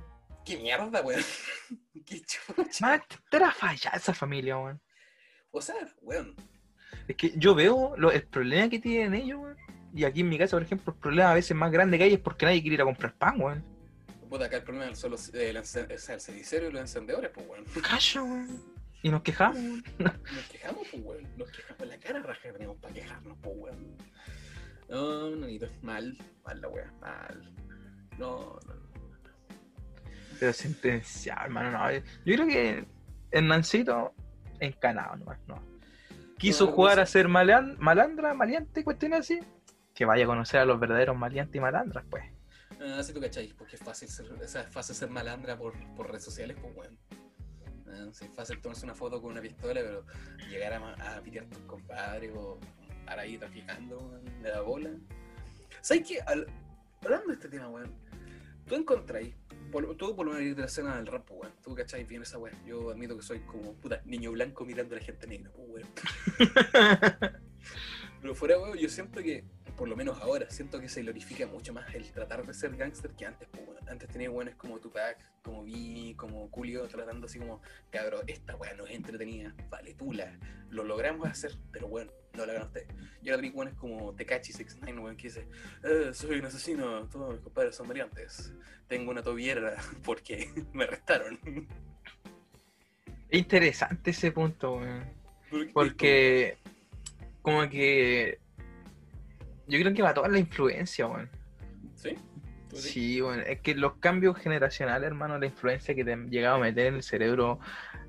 ¡Qué 0.45 0.57
mierda, 0.57 1.01
weón! 1.01 1.23
¡Qué 2.05 2.21
chucha! 2.21 2.77
Man, 2.81 3.01
te 3.29 3.38
era 3.38 3.51
falla 3.51 3.91
esa 3.95 4.13
familia, 4.13 4.57
weón. 4.57 4.81
O 5.51 5.61
sea, 5.61 5.75
weón. 6.01 6.35
Es 7.07 7.15
que 7.15 7.31
yo 7.38 7.55
veo 7.55 7.95
lo, 7.97 8.11
el 8.11 8.27
problema 8.27 8.69
que 8.69 8.79
tienen 8.79 9.13
ellos, 9.15 9.39
weón. 9.39 9.57
Y 9.93 10.03
aquí 10.03 10.21
en 10.21 10.29
mi 10.29 10.38
casa, 10.38 10.55
por 10.55 10.63
ejemplo, 10.63 10.93
el 10.93 11.00
problema 11.00 11.31
a 11.31 11.33
veces 11.33 11.55
más 11.55 11.71
grande 11.71 11.98
que 11.98 12.05
hay 12.05 12.13
es 12.13 12.19
porque 12.19 12.45
nadie 12.45 12.62
quiere 12.62 12.75
ir 12.75 12.81
a 12.81 12.86
comprar 12.86 13.13
pan, 13.13 13.39
weón. 13.41 13.63
Puta, 14.29 14.45
acá 14.45 14.57
el 14.57 14.63
problema 14.63 14.95
son 14.95 15.12
los, 15.12 15.33
el, 15.33 15.57
el, 15.57 15.65
cenicero 15.65 16.69
y 16.69 16.71
los 16.71 16.81
encendedores, 16.81 17.31
pues, 17.33 17.45
weón. 17.48 17.65
Cacho, 17.81 18.24
weón. 18.24 18.62
Y 19.03 19.10
nos 19.10 19.21
quejamos, 19.21 19.57
weón. 19.57 19.83
Nos 20.00 20.45
quejamos, 20.50 20.88
pues, 20.89 21.03
weón. 21.03 21.27
Nos 21.38 21.51
quejamos. 21.51 21.88
La 21.88 21.98
cara 21.98 22.19
raja 22.21 22.53
tenemos 22.53 22.77
para 22.77 22.93
quejarnos, 22.93 23.38
pues, 23.41 23.55
weón. 23.57 23.98
No, 24.89 25.29
no, 25.31 25.48
mal. 25.81 26.17
Mal 26.45 26.62
la 26.62 26.67
weón. 26.69 27.00
Mal. 27.01 27.53
No, 28.17 28.60
no, 28.67 28.74
no. 28.74 28.91
Pero 30.39 30.53
sentenciar, 30.53 31.43
hermano, 31.43 31.71
no. 31.71 31.91
Yo 31.91 32.36
creo 32.36 32.48
que 32.48 32.86
Hernancito, 33.31 34.13
encanado 34.60 35.15
nomás, 35.15 35.39
no. 35.48 35.62
Quiso 36.38 36.67
jugar 36.67 37.00
a 37.00 37.05
ser 37.05 37.27
malandra, 37.27 38.33
maleante, 38.33 38.83
cuestiones 38.83 39.19
así. 39.19 39.39
Que 39.93 40.05
vaya 40.05 40.24
a 40.24 40.27
conocer 40.27 40.60
a 40.62 40.65
los 40.65 40.79
verdaderos 40.79 41.17
maleantes 41.17 41.55
y 41.55 41.60
malandras, 41.60 42.05
pues. 42.10 42.24
Ah, 42.79 43.03
sí, 43.03 43.13
tú 43.13 43.21
cacháis, 43.21 43.53
porque 43.53 43.75
es 43.75 43.81
fácil 43.81 44.07
ser, 44.07 44.31
o 44.31 44.48
sea, 44.48 44.62
es 44.62 44.69
fácil 44.69 44.95
ser 44.95 45.10
malandra 45.10 45.57
por, 45.57 45.74
por 45.95 46.07
redes 46.07 46.24
sociales, 46.24 46.57
pues 46.60 46.74
bueno. 46.74 46.98
Ah, 47.88 48.07
es 48.10 48.36
fácil 48.36 48.60
tomarse 48.62 48.86
una 48.86 48.95
foto 48.95 49.21
con 49.21 49.31
una 49.31 49.41
pistola, 49.41 49.81
pero 49.81 50.05
llegar 50.50 50.74
a, 50.74 51.15
a 51.15 51.21
pitear 51.21 51.45
a 51.45 51.50
tus 51.50 51.60
compadres 51.60 52.32
o 52.36 52.60
para 53.06 53.23
ahí 53.23 53.38
traficando 53.38 54.21
de 54.41 54.49
la 54.49 54.62
bola. 54.62 54.89
¿Sabes 55.82 56.08
qué? 56.08 56.19
hablando 56.21 57.27
de 57.27 57.34
este 57.34 57.49
tema, 57.49 57.67
weón, 57.69 57.91
tú 58.65 58.75
encontráis, 58.75 59.36
tú 59.97 60.15
por 60.15 60.25
lo 60.25 60.34
menos 60.34 60.56
de 60.56 60.62
la 60.62 60.67
escena 60.67 60.95
del 60.97 61.08
rap, 61.08 61.30
weón, 61.32 61.54
tú 61.63 61.75
cacháis 61.75 62.08
bien 62.08 62.21
esa 62.21 62.38
weón. 62.38 62.58
Yo 62.65 62.91
admito 62.91 63.17
que 63.17 63.23
soy 63.23 63.39
como 63.41 63.73
puta 63.73 64.01
niño 64.06 64.32
blanco 64.32 64.65
mirando 64.65 64.95
a 64.95 64.99
la 64.99 65.04
gente 65.06 65.27
negra, 65.27 65.51
pues 65.51 65.67
weón. 65.69 65.89
pero 68.21 68.36
fuera, 68.36 68.60
weón, 68.60 68.77
yo 68.77 68.89
siento 68.89 69.21
que 69.21 69.43
por 69.82 69.89
lo 69.89 69.96
menos 69.96 70.22
ahora, 70.22 70.48
siento 70.48 70.80
que 70.80 70.88
se 70.88 71.02
glorifica 71.02 71.48
mucho 71.48 71.74
más 71.74 71.91
el 71.96 72.12
tratar 72.12 72.46
de 72.46 72.54
ser 72.54 72.78
gángster 72.78 73.10
que 73.15 73.26
antes. 73.26 73.48
Pues, 73.48 73.80
antes 73.88 74.08
tenía 74.10 74.30
buenos 74.30 74.54
como 74.54 74.78
Tupac, 74.78 75.17
como 75.41 75.63
Vi, 75.63 76.13
como 76.13 76.48
Julio, 76.50 76.88
tratando 76.88 77.26
así 77.26 77.39
como, 77.39 77.63
cabrón, 77.89 78.22
esta 78.28 78.56
weá 78.58 78.76
no 78.76 78.86
es 78.86 78.91
entretenida, 78.91 79.56
vale, 79.72 79.96
tula, 79.96 80.38
lo 80.70 80.84
logramos 80.84 81.28
hacer, 81.28 81.54
pero 81.72 81.88
bueno, 81.88 82.12
no 82.36 82.46
lo 82.46 82.52
hagan 82.52 82.67
ustedes. 82.67 82.89
Y 83.24 83.30
ahora 83.30 83.41
tenía 83.41 83.56
buenos 83.56 83.74
como 83.74 84.13
Tekachi 84.13 84.54
69, 84.54 85.02
weón, 85.02 85.17
que 85.17 85.30
dice, 85.30 85.48
eh, 85.84 86.12
soy 86.13 86.38
un 86.38 86.46
asesino, 86.46 87.08
todos 87.08 87.34
mis 87.34 87.41
compadres 87.41 87.76
son 87.76 87.88
variantes, 87.88 88.54
tengo 88.88 89.10
una 89.10 89.24
tobiera 89.24 89.78
porque 90.06 90.48
me 90.74 90.84
arrestaron. 90.84 91.39
Interesante 93.32 94.12
ese 94.12 94.32
punto, 94.32 94.76
weón. 94.76 95.10
Porque 95.74 96.60
como 97.41 97.67
que 97.67 98.38
yo 99.67 99.80
creo 99.80 99.93
que 99.93 100.02
va 100.02 100.13
toda 100.13 100.28
la 100.28 100.39
influencia, 100.39 101.08
weón. 101.08 101.30
¿Sí? 101.95 102.15
Sí, 102.74 103.21
bueno, 103.21 103.43
es 103.43 103.60
que 103.60 103.76
los 103.76 103.95
cambios 103.95 104.38
generacionales, 104.38 105.08
hermano, 105.08 105.38
la 105.38 105.45
influencia 105.45 105.93
que 105.93 106.06
te 106.06 106.13
han 106.13 106.30
llegado 106.30 106.56
a 106.56 106.60
meter 106.60 106.88
en 106.88 106.95
el 106.95 107.04
cerebro, 107.04 107.60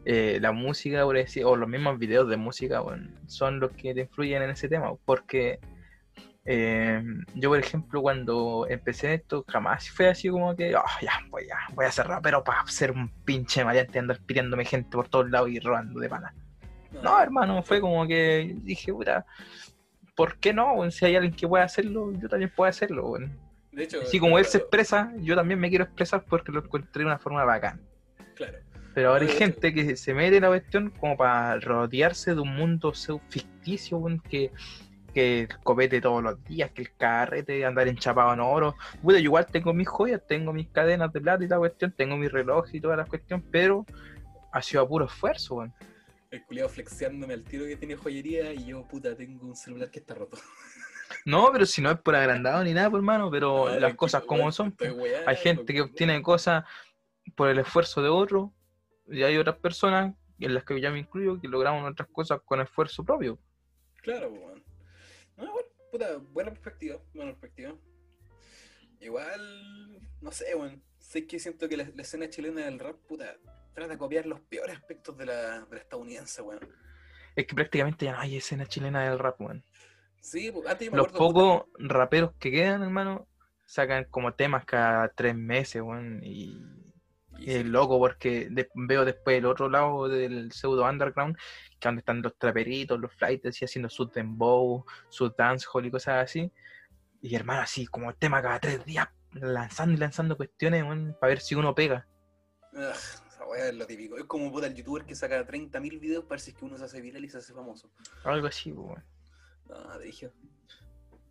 eh, 0.04 0.38
la 0.40 0.52
música, 0.52 1.02
por 1.04 1.16
decir, 1.16 1.44
o 1.44 1.56
los 1.56 1.68
mismos 1.68 1.98
videos 1.98 2.28
de 2.28 2.36
música, 2.36 2.80
bueno, 2.80 3.10
son 3.26 3.60
los 3.60 3.72
que 3.72 3.94
te 3.94 4.02
influyen 4.02 4.42
en 4.42 4.50
ese 4.50 4.68
tema. 4.68 4.94
Porque 5.04 5.58
eh, 6.44 7.02
yo, 7.34 7.50
por 7.50 7.58
ejemplo, 7.58 8.02
cuando 8.02 8.66
empecé 8.68 9.14
esto, 9.14 9.44
jamás 9.48 9.90
fue 9.90 10.08
así 10.08 10.28
como 10.28 10.54
que, 10.54 10.74
oh, 10.76 10.82
ya, 11.00 11.12
voy 11.30 11.44
a, 11.50 11.74
voy 11.74 11.86
a 11.86 11.92
ser 11.92 12.06
rapero 12.06 12.44
para 12.44 12.66
ser 12.66 12.92
un 12.92 13.08
pinche 13.24 13.64
mariante, 13.64 13.98
andar 13.98 14.20
pidiéndome 14.20 14.64
gente 14.64 14.90
por 14.90 15.08
todos 15.08 15.30
lados 15.30 15.50
y 15.50 15.58
robando 15.58 15.98
de 15.98 16.08
pana. 16.08 16.34
No, 17.02 17.20
hermano, 17.20 17.62
fue 17.62 17.80
como 17.80 18.06
que 18.06 18.54
dije, 18.62 18.92
puta, 18.92 19.24
¿por 20.22 20.36
qué 20.36 20.52
no? 20.52 20.88
Si 20.92 21.04
hay 21.04 21.16
alguien 21.16 21.34
que 21.34 21.48
pueda 21.48 21.64
hacerlo, 21.64 22.12
yo 22.12 22.28
también 22.28 22.52
puedo 22.54 22.70
hacerlo. 22.70 23.14
De 23.72 23.82
hecho, 23.82 24.02
Así 24.02 24.20
como 24.20 24.38
él 24.38 24.44
se 24.44 24.58
expresa, 24.58 25.12
yo 25.16 25.34
también 25.34 25.58
me 25.58 25.68
quiero 25.68 25.82
expresar 25.82 26.24
porque 26.24 26.52
lo 26.52 26.60
encontré 26.62 27.00
de 27.00 27.06
una 27.06 27.18
forma 27.18 27.42
bacán. 27.42 27.80
Claro. 28.36 28.58
Pero 28.94 29.08
ahora 29.08 29.24
hay 29.24 29.32
gente 29.32 29.74
que 29.74 29.96
se 29.96 30.14
mete 30.14 30.36
en 30.36 30.42
la 30.42 30.48
cuestión 30.50 30.90
como 30.90 31.16
para 31.16 31.58
rodearse 31.58 32.36
de 32.36 32.40
un 32.40 32.54
mundo 32.54 32.92
ficticio, 33.30 34.00
que, 34.28 34.52
que 35.12 35.40
el 35.40 35.48
copete 35.64 36.00
todos 36.00 36.22
los 36.22 36.44
días, 36.44 36.70
que 36.70 36.82
el 36.82 36.94
carrete, 36.96 37.64
andar 37.64 37.88
enchapado 37.88 38.32
en 38.32 38.38
oro. 38.38 38.76
yo 39.02 39.16
igual 39.16 39.46
tengo 39.46 39.74
mis 39.74 39.88
joyas, 39.88 40.22
tengo 40.24 40.52
mis 40.52 40.68
cadenas 40.68 41.12
de 41.12 41.20
plata 41.20 41.42
y 41.42 41.48
la 41.48 41.58
cuestión, 41.58 41.90
tengo 41.90 42.16
mi 42.16 42.28
reloj 42.28 42.66
y 42.72 42.80
toda 42.80 42.96
la 42.96 43.06
cuestión, 43.06 43.42
pero 43.50 43.84
ha 44.52 44.62
sido 44.62 44.84
a 44.84 44.88
puro 44.88 45.06
esfuerzo, 45.06 45.56
weón 45.56 45.74
el 46.32 46.42
culiado 46.46 46.68
flexiándome 46.70 47.34
al 47.34 47.44
tiro 47.44 47.66
que 47.66 47.76
tiene 47.76 47.94
joyería 47.94 48.52
y 48.52 48.64
yo, 48.64 48.88
puta, 48.88 49.14
tengo 49.14 49.46
un 49.46 49.54
celular 49.54 49.90
que 49.90 50.00
está 50.00 50.14
roto. 50.14 50.38
No, 51.26 51.50
pero 51.52 51.66
si 51.66 51.82
no 51.82 51.90
es 51.90 52.00
por 52.00 52.16
agrandado 52.16 52.64
ni 52.64 52.72
nada, 52.72 52.90
por 52.90 52.98
hermano, 52.98 53.30
pero 53.30 53.78
las 53.78 53.94
cosas 53.94 54.24
como 54.24 54.50
son. 54.50 54.74
hay 55.26 55.36
gente 55.36 55.72
que 55.72 55.82
obtiene 55.82 56.20
cosas 56.22 56.64
por 57.36 57.50
el 57.50 57.58
esfuerzo 57.58 58.02
de 58.02 58.08
otro 58.08 58.52
y 59.06 59.22
hay 59.22 59.36
otras 59.36 59.56
personas, 59.58 60.14
en 60.40 60.54
las 60.54 60.64
que 60.64 60.80
ya 60.80 60.90
me 60.90 61.00
incluyo, 61.00 61.38
que 61.38 61.48
logramos 61.48 61.88
otras 61.88 62.08
cosas 62.08 62.40
con 62.44 62.60
esfuerzo 62.62 63.04
propio. 63.04 63.38
Claro, 64.00 64.30
bueno. 64.30 64.64
No, 65.36 65.52
bueno, 65.52 65.68
puta, 65.92 66.16
buena 66.16 66.50
perspectiva, 66.50 66.98
buena 67.14 67.32
perspectiva. 67.32 67.76
Igual, 68.98 70.00
no 70.22 70.32
sé, 70.32 70.54
bueno, 70.54 70.80
sé 70.98 71.26
que 71.26 71.38
siento 71.38 71.68
que 71.68 71.76
la 71.76 71.84
escena 71.98 72.30
chilena 72.30 72.64
del 72.64 72.78
rap, 72.78 72.96
puta, 73.06 73.36
trata 73.72 73.92
de 73.92 73.98
copiar 73.98 74.26
los 74.26 74.40
peores 74.40 74.76
aspectos 74.76 75.16
de 75.16 75.26
la, 75.26 75.60
de 75.60 75.76
la 75.76 75.80
estadounidense, 75.80 76.42
weón. 76.42 76.68
Es 77.34 77.46
que 77.46 77.54
prácticamente 77.54 78.04
ya 78.04 78.12
no 78.12 78.20
hay 78.20 78.36
escena 78.36 78.66
chilena 78.66 79.08
del 79.08 79.18
rap, 79.18 79.40
weón. 79.40 79.64
Sí, 80.20 80.50
pues, 80.52 80.66
antes 80.68 80.90
me 80.90 80.98
Los 80.98 81.08
pocos 81.08 81.64
raperos 81.78 82.32
que 82.38 82.50
quedan, 82.50 82.82
hermano, 82.82 83.26
sacan 83.66 84.04
como 84.04 84.34
temas 84.34 84.64
cada 84.64 85.08
tres 85.08 85.34
meses, 85.34 85.82
weón. 85.82 86.20
Y, 86.22 86.60
es 87.44 87.64
loco 87.64 87.98
porque 87.98 88.48
veo 88.74 89.04
después 89.04 89.38
el 89.38 89.46
otro 89.46 89.68
lado 89.68 90.06
del 90.06 90.52
pseudo 90.52 90.88
underground, 90.88 91.36
que 91.80 91.88
donde 91.88 92.00
están 92.00 92.22
los 92.22 92.38
traperitos, 92.38 93.00
los 93.00 93.12
flighters, 93.14 93.60
y 93.60 93.64
haciendo 93.64 93.88
su 93.88 94.06
dembow, 94.06 94.84
su 95.08 95.28
dancehall 95.30 95.86
y 95.86 95.90
cosas 95.90 96.22
así. 96.22 96.52
Y 97.20 97.34
hermano, 97.34 97.62
así 97.62 97.86
como 97.86 98.10
el 98.10 98.16
tema 98.16 98.42
cada 98.42 98.60
tres 98.60 98.84
días, 98.84 99.08
lanzando 99.32 99.94
y 99.94 99.96
lanzando 99.96 100.36
cuestiones, 100.36 100.84
weón, 100.84 101.16
para 101.18 101.30
ver 101.30 101.40
si 101.40 101.54
uno 101.56 101.74
pega 101.74 102.06
es 103.54 103.74
lo 103.74 103.86
típico. 103.86 104.16
Es 104.16 104.24
como 104.24 104.50
puta 104.50 104.66
el 104.66 104.74
youtuber 104.74 105.04
que 105.04 105.14
saca 105.14 105.46
30.000 105.46 106.00
videos 106.00 106.24
es 106.30 106.54
que 106.54 106.64
uno 106.64 106.76
se 106.78 106.84
hace 106.84 107.00
viral 107.00 107.24
y 107.24 107.28
se 107.28 107.38
hace 107.38 107.52
famoso. 107.52 107.90
Algo 108.24 108.46
así, 108.46 108.72
weón. 108.72 109.02
No, 109.68 109.98
dije. 109.98 110.30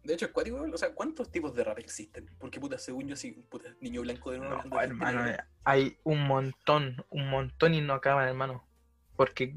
De 0.04 0.14
hecho, 0.14 0.26
es 0.26 0.32
cuático, 0.32 0.58
weón. 0.58 0.74
O 0.74 0.78
sea, 0.78 0.94
¿cuántos 0.94 1.32
tipos 1.32 1.54
de 1.56 1.64
rap 1.64 1.80
existen? 1.80 2.30
Porque 2.40 2.60
puta, 2.60 2.78
según 2.78 3.08
yo, 3.08 3.16
sí, 3.16 3.32
puta, 3.50 3.76
niño 3.80 4.02
blanco 4.02 4.32
de 4.32 4.40
nuevo. 4.40 4.62
No, 4.64 4.78
de 4.78 4.84
hermano, 4.84 5.24
gente, 5.24 5.44
hay 5.64 5.98
un 6.04 6.22
montón, 6.28 7.06
un 7.10 7.30
montón 7.30 7.74
y 7.74 7.82
no 7.82 7.94
acaban, 7.94 8.28
hermano. 8.28 8.68
Porque 9.16 9.54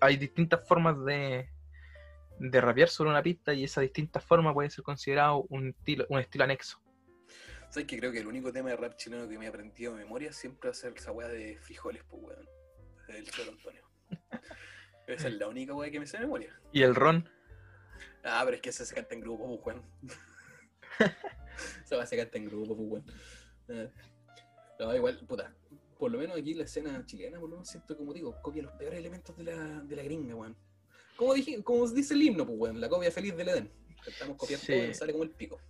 hay 0.00 0.16
distintas 0.16 0.66
formas 0.66 1.02
de, 1.04 1.48
de 2.38 2.60
rapear 2.60 2.88
sobre 2.88 3.10
una 3.10 3.22
pista 3.22 3.54
y 3.54 3.64
esa 3.64 3.80
distinta 3.80 4.20
forma 4.20 4.52
puede 4.52 4.70
ser 4.70 4.84
considerado 4.84 5.46
un 5.48 5.68
estilo, 5.68 6.06
un 6.08 6.20
estilo 6.20 6.44
anexo. 6.44 6.83
¿Sabes 7.74 7.88
que 7.88 7.98
creo 7.98 8.12
que 8.12 8.20
el 8.20 8.28
único 8.28 8.52
tema 8.52 8.70
de 8.70 8.76
rap 8.76 8.94
chileno 8.94 9.28
que 9.28 9.36
me 9.36 9.46
he 9.46 9.48
aprendido 9.48 9.94
de 9.94 9.98
memoria 10.04 10.32
siempre 10.32 10.68
va 10.68 10.70
a 10.70 10.74
ser 10.74 10.92
esa 10.96 11.10
weá 11.10 11.26
de 11.26 11.58
frijoles, 11.58 12.04
pues 12.08 12.22
weón. 12.22 12.48
Del 13.08 13.28
Cholo 13.28 13.50
Antonio. 13.50 13.82
Esa 15.08 15.26
es 15.26 15.34
la 15.34 15.48
única 15.48 15.74
weá 15.74 15.90
que 15.90 15.98
me 15.98 16.06
sé 16.06 16.18
de 16.18 16.20
memoria. 16.22 16.56
Y 16.72 16.82
el 16.82 16.94
ron, 16.94 17.28
Ah, 18.22 18.42
pero 18.44 18.54
es 18.54 18.62
que 18.62 18.70
se 18.70 18.94
canta 18.94 19.12
en 19.16 19.22
grupo, 19.22 19.60
pues 19.60 19.76
weón. 19.76 19.90
Esa 21.84 21.96
weá 21.96 22.06
se 22.06 22.16
canta 22.16 22.38
en 22.38 22.44
grupo, 22.46 22.76
pues 22.76 22.88
weón. 22.88 23.04
Eh, 23.66 23.90
No, 24.78 24.94
igual, 24.94 25.18
puta. 25.26 25.52
Por 25.98 26.12
lo 26.12 26.18
menos 26.18 26.38
aquí 26.38 26.54
la 26.54 26.62
escena 26.62 27.04
chilena, 27.06 27.40
por 27.40 27.48
lo 27.50 27.56
menos 27.56 27.68
siento, 27.68 27.96
como 27.96 28.12
digo, 28.14 28.40
copia 28.40 28.62
los 28.62 28.72
peores 28.74 29.00
elementos 29.00 29.36
de 29.36 29.42
la, 29.42 29.80
de 29.80 29.96
la 29.96 30.02
gringa, 30.04 30.36
weón. 30.36 30.56
Como, 31.16 31.34
dije, 31.34 31.60
como 31.64 31.88
dice 31.88 32.14
el 32.14 32.22
himno, 32.22 32.46
pues 32.46 32.56
weón, 32.56 32.80
la 32.80 32.88
copia 32.88 33.10
feliz 33.10 33.36
del 33.36 33.48
Edén. 33.48 33.72
Estamos 34.06 34.36
copiando 34.36 34.64
Sí. 34.64 34.72
todo 34.74 34.84
y 34.84 34.88
nos 34.88 34.96
sale 34.96 35.10
como 35.12 35.24
el 35.24 35.30
pico. 35.30 35.60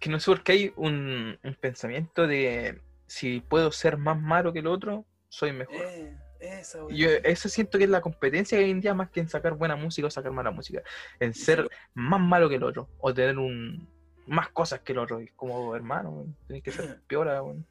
Que 0.00 0.10
no 0.10 0.18
sé 0.18 0.30
por 0.30 0.42
qué 0.42 0.52
hay 0.52 0.72
un, 0.76 1.38
un 1.42 1.54
pensamiento 1.54 2.26
de 2.26 2.80
si 3.06 3.40
puedo 3.40 3.70
ser 3.70 3.96
más 3.98 4.20
malo 4.20 4.52
que 4.52 4.58
el 4.60 4.66
otro, 4.66 5.04
soy 5.28 5.52
mejor. 5.52 5.76
Eh, 5.76 6.16
esa. 6.40 6.78
Yo 6.88 7.08
eso 7.22 7.48
siento 7.48 7.76
que 7.78 7.84
es 7.84 7.90
la 7.90 8.00
competencia 8.00 8.56
que 8.58 8.64
hoy 8.64 8.70
en 8.70 8.80
día 8.80 8.94
más 8.94 9.10
que 9.10 9.20
en 9.20 9.28
sacar 9.28 9.54
buena 9.54 9.76
música 9.76 10.06
o 10.06 10.10
sacar 10.10 10.32
mala 10.32 10.50
música. 10.50 10.82
En 11.18 11.34
ser 11.34 11.68
más 11.94 12.20
malo 12.20 12.48
que 12.48 12.54
el 12.56 12.64
otro. 12.64 12.88
O 12.98 13.12
tener 13.12 13.36
un 13.38 13.86
más 14.26 14.48
cosas 14.48 14.80
que 14.80 14.92
el 14.92 14.98
otro. 14.98 15.20
Y 15.20 15.24
es 15.24 15.32
como, 15.32 15.76
hermano, 15.76 16.26
tenés 16.46 16.62
que 16.62 16.72
ser 16.72 17.00
peor, 17.06 17.26
weón. 17.26 17.66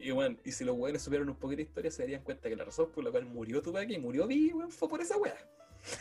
Y 0.00 0.10
bueno, 0.12 0.36
y 0.44 0.52
si 0.52 0.64
los 0.64 0.76
weones 0.76 1.02
supieran 1.02 1.28
un 1.28 1.34
poquito 1.36 1.56
de 1.58 1.62
historia, 1.64 1.90
se 1.90 2.02
darían 2.02 2.22
cuenta 2.22 2.48
que 2.48 2.54
la 2.54 2.64
razón 2.64 2.90
por 2.92 3.02
la 3.02 3.10
cual 3.10 3.24
murió 3.24 3.60
Tupac 3.62 3.88
y 3.90 3.98
murió 3.98 4.26
weón, 4.26 4.70
fue 4.70 4.88
por 4.88 5.00
esa 5.00 5.16
weá. 5.16 5.34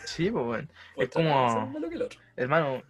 Sí, 0.06 0.30
pues. 0.30 0.68
Por 0.96 1.04
Es 1.04 1.10
como- 1.12 1.50
ser 1.50 1.60
más 1.62 1.72
malo 1.72 1.90
que 1.90 1.96
el 1.96 2.02
otro. 2.04 2.20
Hermano, 2.36 2.84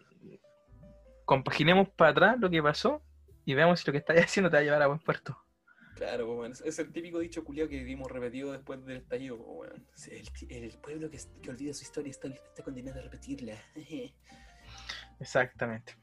compaginemos 1.27 1.89
para 1.89 2.11
atrás 2.11 2.39
lo 2.39 2.49
que 2.49 2.63
pasó 2.63 3.03
y 3.45 3.53
veamos 3.53 3.81
si 3.81 3.87
lo 3.87 3.91
que 3.91 3.99
estás 3.99 4.17
haciendo 4.23 4.49
te 4.49 4.55
va 4.55 4.61
a 4.61 4.63
llevar 4.63 4.81
a 4.81 4.87
buen 4.87 4.99
puerto. 4.99 5.37
Claro, 5.95 6.27
pues, 6.37 6.61
es- 6.61 6.79
el 6.79 6.91
típico 6.91 7.19
dicho 7.19 7.43
culiao 7.43 7.67
que 7.67 7.83
vimos 7.83 8.09
repetido 8.11 8.51
después 8.51 8.83
del 8.85 8.97
estallido, 8.97 9.37
pues, 9.43 10.07
El, 10.07 10.27
el 10.51 10.77
pueblo 10.79 11.09
que, 11.09 11.19
que 11.41 11.49
olvida 11.49 11.73
su 11.73 11.83
historia 11.83 12.11
está, 12.11 12.27
está 12.27 12.63
condenado 12.63 12.99
a 12.99 13.03
repetirla. 13.03 13.53
Exactamente. 15.19 15.97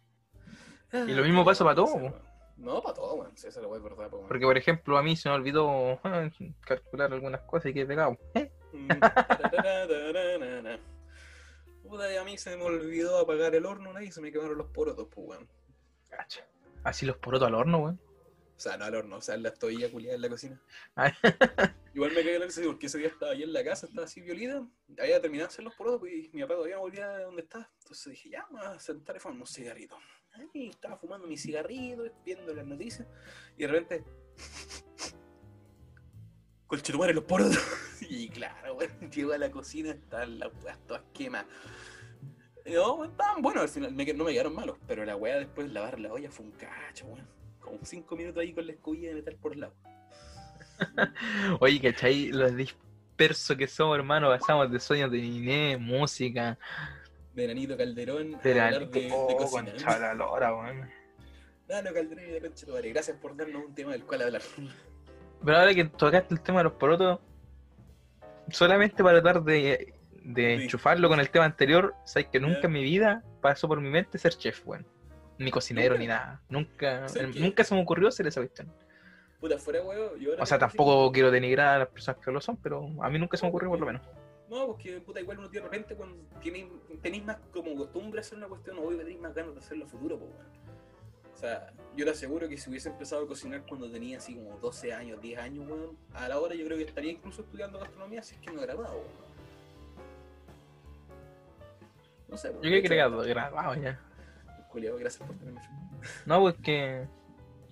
Y 0.93 1.13
lo 1.13 1.23
mismo 1.25 1.45
pasa 1.45 1.65
para 1.65 1.77
todo, 1.77 1.95
weón. 1.95 2.15
No, 2.57 2.83
para 2.83 2.95
todo. 2.95 3.31
Sí, 3.35 3.49
eso 3.49 3.61
lo 3.63 3.69
voy 3.69 3.79
a 3.79 3.83
verdad, 3.83 3.97
pues, 4.11 4.13
weón. 4.13 4.29
Porque, 4.29 4.45
por 4.45 4.59
ejemplo, 4.59 4.99
a 4.99 5.03
mí 5.03 5.17
se 5.17 5.29
me 5.29 5.35
olvidó 5.37 5.99
ah, 6.05 6.29
calcular 6.61 7.13
algunas 7.13 7.41
cosas 7.43 7.71
y 7.71 7.75
quedé 7.75 7.87
pegado. 7.87 8.19
¿Eh? 8.35 8.51
Puta, 11.95 12.13
y 12.13 12.17
a 12.17 12.25
mí 12.25 12.37
se 12.37 12.57
me 12.57 12.65
olvidó 12.65 13.19
apagar 13.19 13.55
el 13.55 13.65
horno, 13.65 13.93
¿no? 13.93 14.03
y 14.03 14.11
se 14.11 14.21
me 14.21 14.33
quemaron 14.33 14.59
los 14.59 14.67
porotos, 14.67 15.07
pues, 15.15 15.29
weón. 15.29 15.49
Cacha. 16.09 16.45
Así 16.83 17.07
los 17.07 17.19
porotos 17.19 17.47
al 17.47 17.55
horno, 17.55 17.79
weón. 17.79 18.01
O 18.57 18.59
sea, 18.59 18.77
no 18.77 18.85
al 18.85 18.97
horno, 18.97 19.19
o 19.19 19.21
sea, 19.21 19.37
en 19.37 19.45
la 19.45 19.55
tobilla 19.55 19.89
culiada 19.93 20.17
en 20.17 20.23
la 20.23 20.29
cocina. 20.29 20.61
Ay. 20.97 21.13
Igual 21.95 22.11
me 22.11 22.25
caí 22.25 22.35
en 22.35 22.41
la 22.41 22.47
risa 22.47 22.63
porque 22.67 22.87
ese 22.87 22.99
día 22.99 23.07
estaba 23.07 23.31
ahí 23.31 23.45
en 23.45 23.53
la 23.53 23.63
casa, 23.63 23.87
estaba 23.87 24.07
así 24.07 24.21
violita, 24.21 24.67
había 24.99 25.21
terminado 25.21 25.47
de 25.47 25.53
hacer 25.53 25.65
los 25.65 25.77
porotos, 25.77 26.01
pues, 26.01 26.13
y 26.15 26.31
mi 26.33 26.43
papá 26.43 26.55
todavía 26.55 26.75
no 26.75 26.81
volvía 26.81 27.09
de 27.11 27.23
donde 27.23 27.43
estaba. 27.43 27.71
Entonces 27.79 28.11
dije, 28.11 28.31
ya, 28.31 28.45
me 28.51 28.59
voy 28.59 28.67
a 28.67 28.79
sentar 28.81 29.15
y 29.15 29.21
fumar 29.21 29.39
un 29.39 29.47
cigarrito. 29.47 29.97
Ahí 30.33 30.71
estaba 30.71 30.97
fumando 30.97 31.29
mi 31.29 31.37
cigarrito, 31.37 32.03
viendo 32.25 32.53
las 32.53 32.67
noticias, 32.67 33.07
y 33.57 33.63
de 33.63 33.69
repente. 33.69 34.05
Colchetumare 36.75 37.15
los 37.15 37.25
porotos. 37.25 37.59
y 38.01 38.29
claro, 38.29 38.75
weón, 38.75 38.91
llego 39.11 39.33
a 39.33 39.39
la 39.39 39.51
cocina, 39.51 39.91
estaban 39.91 40.39
las 40.39 40.51
weas 40.63 40.79
todas 40.87 41.03
quemadas. 41.13 41.47
No, 42.67 43.05
estaban 43.05 43.43
buenos 43.43 43.63
al 43.65 43.69
final, 43.69 43.93
me- 43.93 44.13
no 44.15 44.25
me 44.25 44.33
quedaron 44.33 44.55
malos, 44.55 44.77
pero 44.87 45.05
la 45.05 45.17
wea 45.17 45.37
después 45.39 45.67
de 45.69 45.73
lavar 45.75 46.01
la 46.01 46.13
olla 46.13 46.31
fue 46.31 46.47
un 46.47 46.53
cacho, 46.53 47.07
weón. 47.07 47.29
Como 47.61 47.79
cinco 47.83 48.17
minutos 48.17 48.41
ahí 48.41 48.53
con 48.53 48.67
la 48.67 48.73
escobilla 48.73 49.09
de 49.11 49.15
metal 49.17 49.37
por 49.37 49.53
el 49.53 49.61
lado. 49.61 49.75
Oye, 51.61 51.81
¿cachai? 51.81 52.31
Los 52.33 52.57
dispersos 52.57 53.57
que 53.57 53.67
somos, 53.69 53.97
hermano, 53.97 54.29
pasamos 54.29 54.71
de 54.73 54.81
sueños 54.81 55.11
de 55.11 55.19
Inés, 55.19 55.79
música, 55.81 56.59
de 57.35 57.47
Nanito 57.49 57.77
Calderón 57.77 58.39
de 58.43 58.61
hablar 58.61 58.89
de, 58.91 59.01
de 59.01 59.09
Oh, 59.13 59.37
cocina. 59.37 59.71
concha 59.71 59.99
la 59.99 60.15
lora, 60.15 60.55
weón. 60.55 60.91
Calderón 61.69 62.19
y 62.21 62.31
de. 62.83 62.91
Gracias 62.93 63.17
por 63.19 63.37
darnos 63.37 63.65
un 63.65 63.75
tema 63.75 63.93
del 63.93 64.05
cual 64.05 64.23
hablar. 64.23 64.43
Pero 65.45 65.59
ahora 65.59 65.75
que 65.75 65.85
tocaste 65.85 66.33
el 66.35 66.41
tema 66.41 66.61
de 66.61 66.65
los 66.65 66.73
porotos, 66.75 67.21
solamente 68.51 69.03
para 69.03 69.21
tratar 69.23 69.43
de, 69.43 69.95
de 70.25 70.57
Sí. 70.57 70.63
enchufarlo 70.65 71.09
con 71.09 71.21
el 71.21 71.31
tema 71.31 71.45
anterior, 71.45 71.95
sabes 72.05 72.29
que 72.29 72.41
nunca 72.41 72.61
en 72.67 72.73
mi 72.73 72.83
vida 72.83 73.23
pasó 73.41 73.69
por 73.69 73.81
mi 73.81 73.91
mente 73.91 74.19
ser 74.19 74.35
chef, 74.35 74.67
weón. 74.67 74.87
Ni 75.39 75.51
cocinero, 75.51 75.95
¿Nunca? 75.95 75.99
ni 76.01 76.07
nada. 76.07 76.43
Nunca, 76.49 77.07
nunca 77.37 77.65
se 77.65 77.75
me 77.75 77.83
ocurrió 77.83 78.09
hacer 78.09 78.27
esa 78.27 78.41
cuestión. 78.41 78.73
Puta, 79.41 79.59
fuera 79.59 79.83
huevo. 79.83 80.17
Yo 80.17 80.31
ahora 80.31 80.43
O 80.45 80.47
sea, 80.47 80.59
tampoco 80.59 81.11
quiero 81.13 81.31
denigrar 81.31 81.75
a 81.75 81.79
las 81.81 81.89
personas 81.89 82.25
que 82.25 82.31
lo 82.31 82.41
son, 82.41 82.57
pero 82.57 82.87
a 83.03 83.11
mí 83.11 83.19
nunca 83.19 83.37
se 83.37 83.45
me 83.45 83.51
ocurrió 83.51 83.69
por 83.71 83.81
lo 83.81 83.87
menos. 83.87 84.03
No, 84.49 84.67
porque 84.69 85.01
puta, 85.01 85.21
igual 85.21 85.39
uno 85.39 85.51
tiene 85.51 85.67
de 85.67 85.71
repente 85.73 85.95
cuando 85.97 86.17
tiene, 86.41 86.71
tenéis 87.03 87.25
más 87.25 87.39
como 87.53 87.75
costumbre 87.75 88.21
hacer 88.21 88.39
una 88.39 88.47
cuestión, 88.47 88.77
que 88.89 88.97
tenéis 88.97 89.21
más 89.21 89.35
ganas 89.35 89.55
de 89.55 89.61
hacerlo 89.61 89.85
a 89.87 89.89
futuro, 89.89 90.19
pues 90.19 90.31
weón. 90.31 90.64
O 91.35 91.37
sea, 91.37 91.73
yo 91.97 92.05
te 92.05 92.13
aseguro 92.13 92.49
que 92.49 92.57
si 92.57 92.71
hubiese 92.71 92.89
empezado 92.89 93.25
a 93.25 93.27
cocinar 93.27 93.65
cuando 93.69 93.91
tenía 93.91 94.19
así 94.19 94.35
como 94.37 94.57
12 94.59 94.93
años, 94.93 95.21
10 95.21 95.39
años, 95.41 95.69
weón, 95.69 95.99
a 96.15 96.29
la 96.29 96.39
hora 96.39 96.55
yo 96.55 96.65
creo 96.65 96.79
que 96.79 96.85
estaría 96.85 97.13
incluso 97.13 97.43
estudiando 97.43 97.79
gastronomía 97.79 98.23
si 98.23 98.37
es 98.37 98.41
que 98.41 98.53
no 98.53 98.61
he 98.61 98.67
grabado, 98.67 98.95
weón. 98.95 99.35
No 102.29 102.37
sé, 102.37 102.53
Yo 102.53 102.61
creo 102.61 102.81
que 102.81 102.87
era 102.87 102.97
grabado 103.51 103.75
ya. 103.75 104.01
Culiao, 104.71 104.97
gracias 104.97 105.27
por 105.27 105.37
tenerme. 105.37 105.61
No, 106.27 106.41
pues 106.41 106.55
que 106.63 107.07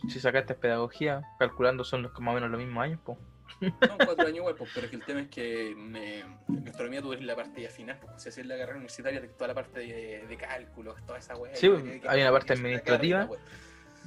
si 0.09 0.21
sacaste 0.21 0.55
pedagogía, 0.55 1.23
calculando 1.39 1.85
son 1.85 2.03
los 2.03 2.13
que 2.13 2.21
más 2.21 2.33
o 2.33 2.35
menos 2.35 2.51
los 2.51 2.61
mismos 2.61 2.83
años, 2.85 3.01
pues. 3.05 3.19
No, 3.63 3.97
cuatro 4.05 4.27
años 4.27 4.37
igual, 4.39 4.55
pues, 4.57 4.71
pero 4.75 4.87
es 4.87 4.91
que 4.91 4.97
el 4.97 5.05
tema 5.05 5.21
es 5.21 5.29
que 5.29 5.71
en, 5.71 5.97
eh, 5.97 6.25
en 6.49 6.65
gastronomía 6.65 7.01
tú 7.03 7.13
eres 7.13 7.25
la 7.25 7.37
parte 7.37 7.63
ya 7.63 7.71
final, 7.71 7.99
pues, 8.01 8.23
si 8.23 8.29
haces 8.29 8.45
la 8.47 8.57
carrera 8.57 8.75
universitaria, 8.77 9.21
de 9.21 9.29
toda 9.29 9.49
la 9.49 9.55
parte 9.55 9.81
de, 9.81 10.27
de 10.29 10.37
cálculos, 10.37 10.97
toda 11.07 11.19
esa 11.19 11.37
weá. 11.37 11.55
Sí, 11.55 11.69
pues, 11.69 11.83
hay 12.09 12.21
una 12.23 12.33
parte 12.33 12.53
administrativa. 12.55 13.29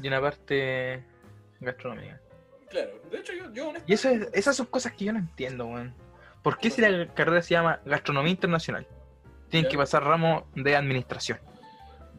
y- 0.02 0.08
una 0.08 0.20
parte 0.22 1.04
gastronómica. 1.62 2.20
Claro, 2.70 3.00
de 3.10 3.18
hecho, 3.20 3.32
yo, 3.34 3.54
yo 3.54 3.74
Y 3.88 3.94
eso 3.94 4.10
es- 4.10 4.28
esas 4.34 4.56
son 4.58 4.66
cosas 4.66 4.92
que 4.94 5.06
yo 5.06 5.14
no 5.14 5.20
entiendo, 5.20 5.66
weón. 5.68 5.94
¿Por 6.44 6.58
qué 6.58 6.70
si 6.70 6.82
la 6.82 7.08
carrera 7.14 7.42
se 7.42 7.52
llama 7.56 7.80
gastronomía 7.86 8.32
internacional? 8.32 8.86
Tienen 9.50 9.70
que 9.72 9.78
pasar 9.78 10.04
ramos 10.04 10.44
de 10.56 10.76
administración. 10.76 11.40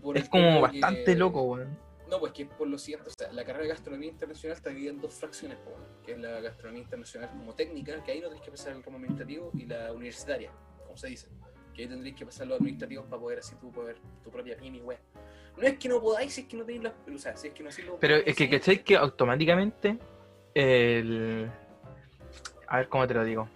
por 0.02 0.16
Es 0.16 0.28
como 0.28 0.60
bastante 0.60 1.04
que- 1.04 1.16
loco, 1.16 1.42
weón. 1.42 1.76
No, 2.08 2.20
pues 2.20 2.32
que 2.32 2.46
por 2.46 2.68
lo 2.68 2.78
siguiente, 2.78 3.08
o 3.08 3.12
sea, 3.12 3.32
la 3.32 3.44
carrera 3.44 3.64
de 3.64 3.68
gastronomía 3.70 4.10
internacional 4.10 4.56
está 4.56 4.70
dividida 4.70 4.90
en 4.92 5.00
dos 5.00 5.14
fracciones, 5.14 5.58
bueno, 5.64 5.84
que 6.04 6.12
es 6.12 6.18
la 6.18 6.40
gastronomía 6.40 6.82
internacional 6.82 7.30
como 7.30 7.54
técnica, 7.54 8.02
que 8.04 8.12
ahí 8.12 8.20
no 8.20 8.28
tenés 8.28 8.44
que 8.44 8.50
pasar 8.50 8.74
el 8.74 8.82
ramo 8.82 8.96
administrativo, 8.96 9.50
y 9.54 9.66
la 9.66 9.92
universitaria, 9.92 10.52
como 10.84 10.96
se 10.96 11.08
dice, 11.08 11.28
que 11.74 11.82
ahí 11.82 11.88
tendréis 11.88 12.14
que 12.14 12.24
pasar 12.24 12.46
los 12.46 12.58
administrativos 12.58 13.06
para 13.06 13.20
poder 13.20 13.38
así 13.40 13.56
tú 13.56 13.72
poder 13.72 13.96
tu 14.22 14.30
propia 14.30 14.56
pyme, 14.56 14.80
web. 14.80 14.98
No 15.56 15.66
es 15.66 15.78
que 15.78 15.88
no 15.88 16.00
podáis, 16.00 16.32
si 16.32 16.42
es 16.42 16.46
que 16.46 16.56
no 16.56 16.64
tenéis 16.64 16.84
las, 16.84 16.92
o 17.12 17.18
sea, 17.18 17.36
si 17.36 17.48
es 17.48 17.54
que 17.54 17.62
no 17.62 17.70
Pero 18.00 18.16
es 18.16 18.36
que. 18.36 18.82
Que 18.84 18.96
automáticamente 18.96 19.98
el... 20.54 21.50
A 22.68 22.78
ver, 22.78 22.88
¿cómo 22.88 23.06
te 23.06 23.14
lo 23.14 23.24
digo? 23.24 23.48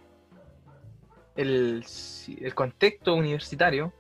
El, 1.37 1.85
el 2.41 2.55
contexto 2.55 3.15
universitario 3.15 3.93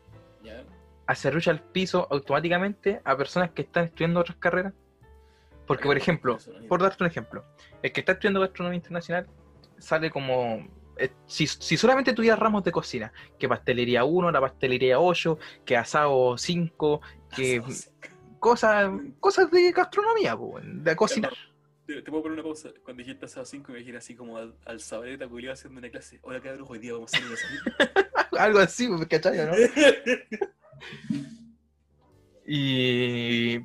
Ya, 0.42 0.64
acerrucha 1.10 1.50
el 1.50 1.60
piso 1.60 2.06
automáticamente 2.10 3.00
a 3.04 3.16
personas 3.16 3.50
que 3.50 3.62
están 3.62 3.86
estudiando 3.86 4.20
otras 4.20 4.36
carreras. 4.36 4.72
Porque, 5.66 5.84
por 5.84 5.96
ejemplo, 5.96 6.38
por 6.68 6.80
darte 6.80 7.02
un 7.02 7.10
ejemplo, 7.10 7.44
el 7.82 7.92
que 7.92 8.00
está 8.00 8.12
estudiando 8.12 8.40
gastronomía 8.40 8.76
internacional 8.76 9.26
sale 9.78 10.10
como. 10.10 10.68
eh, 10.96 11.10
si, 11.26 11.46
si 11.46 11.76
solamente 11.76 12.12
tuviera 12.12 12.36
ramos 12.36 12.62
de 12.64 12.72
cocina, 12.72 13.12
que 13.38 13.48
pastelería 13.48 14.04
1, 14.04 14.30
la 14.30 14.40
pastelería 14.40 15.00
8, 15.00 15.38
que 15.64 15.76
asado 15.76 16.38
5, 16.38 17.00
que 17.34 17.62
cosas 18.38 18.90
cosas 19.18 19.50
de 19.50 19.72
gastronomía, 19.72 20.36
de 20.62 20.96
cocinar. 20.96 21.32
Te, 21.86 22.02
te 22.02 22.10
puedo 22.10 22.22
poner 22.22 22.38
una 22.38 22.44
pausa. 22.44 22.70
Cuando 22.84 23.02
dijiste 23.02 23.24
asado 23.24 23.46
5, 23.46 23.72
me 23.72 23.78
imaginé 23.78 23.98
así 23.98 24.14
como 24.14 24.38
al, 24.38 24.54
al 24.64 24.80
sabaleta 24.80 25.28
culiado 25.28 25.54
haciendo 25.54 25.78
una 25.78 25.90
clase. 25.90 26.20
Hola 26.22 26.40
cabros, 26.40 26.68
hoy 26.70 26.78
día 26.78 26.92
vamos 26.92 27.12
a 27.12 27.16
hacer 27.16 27.26
un 27.26 27.34
desayuno. 27.34 28.38
Algo 28.38 28.58
así, 28.60 28.88
pues, 28.88 29.06
¿cachai? 29.08 29.38
¿no? 29.38 29.52
Y, 32.46 33.56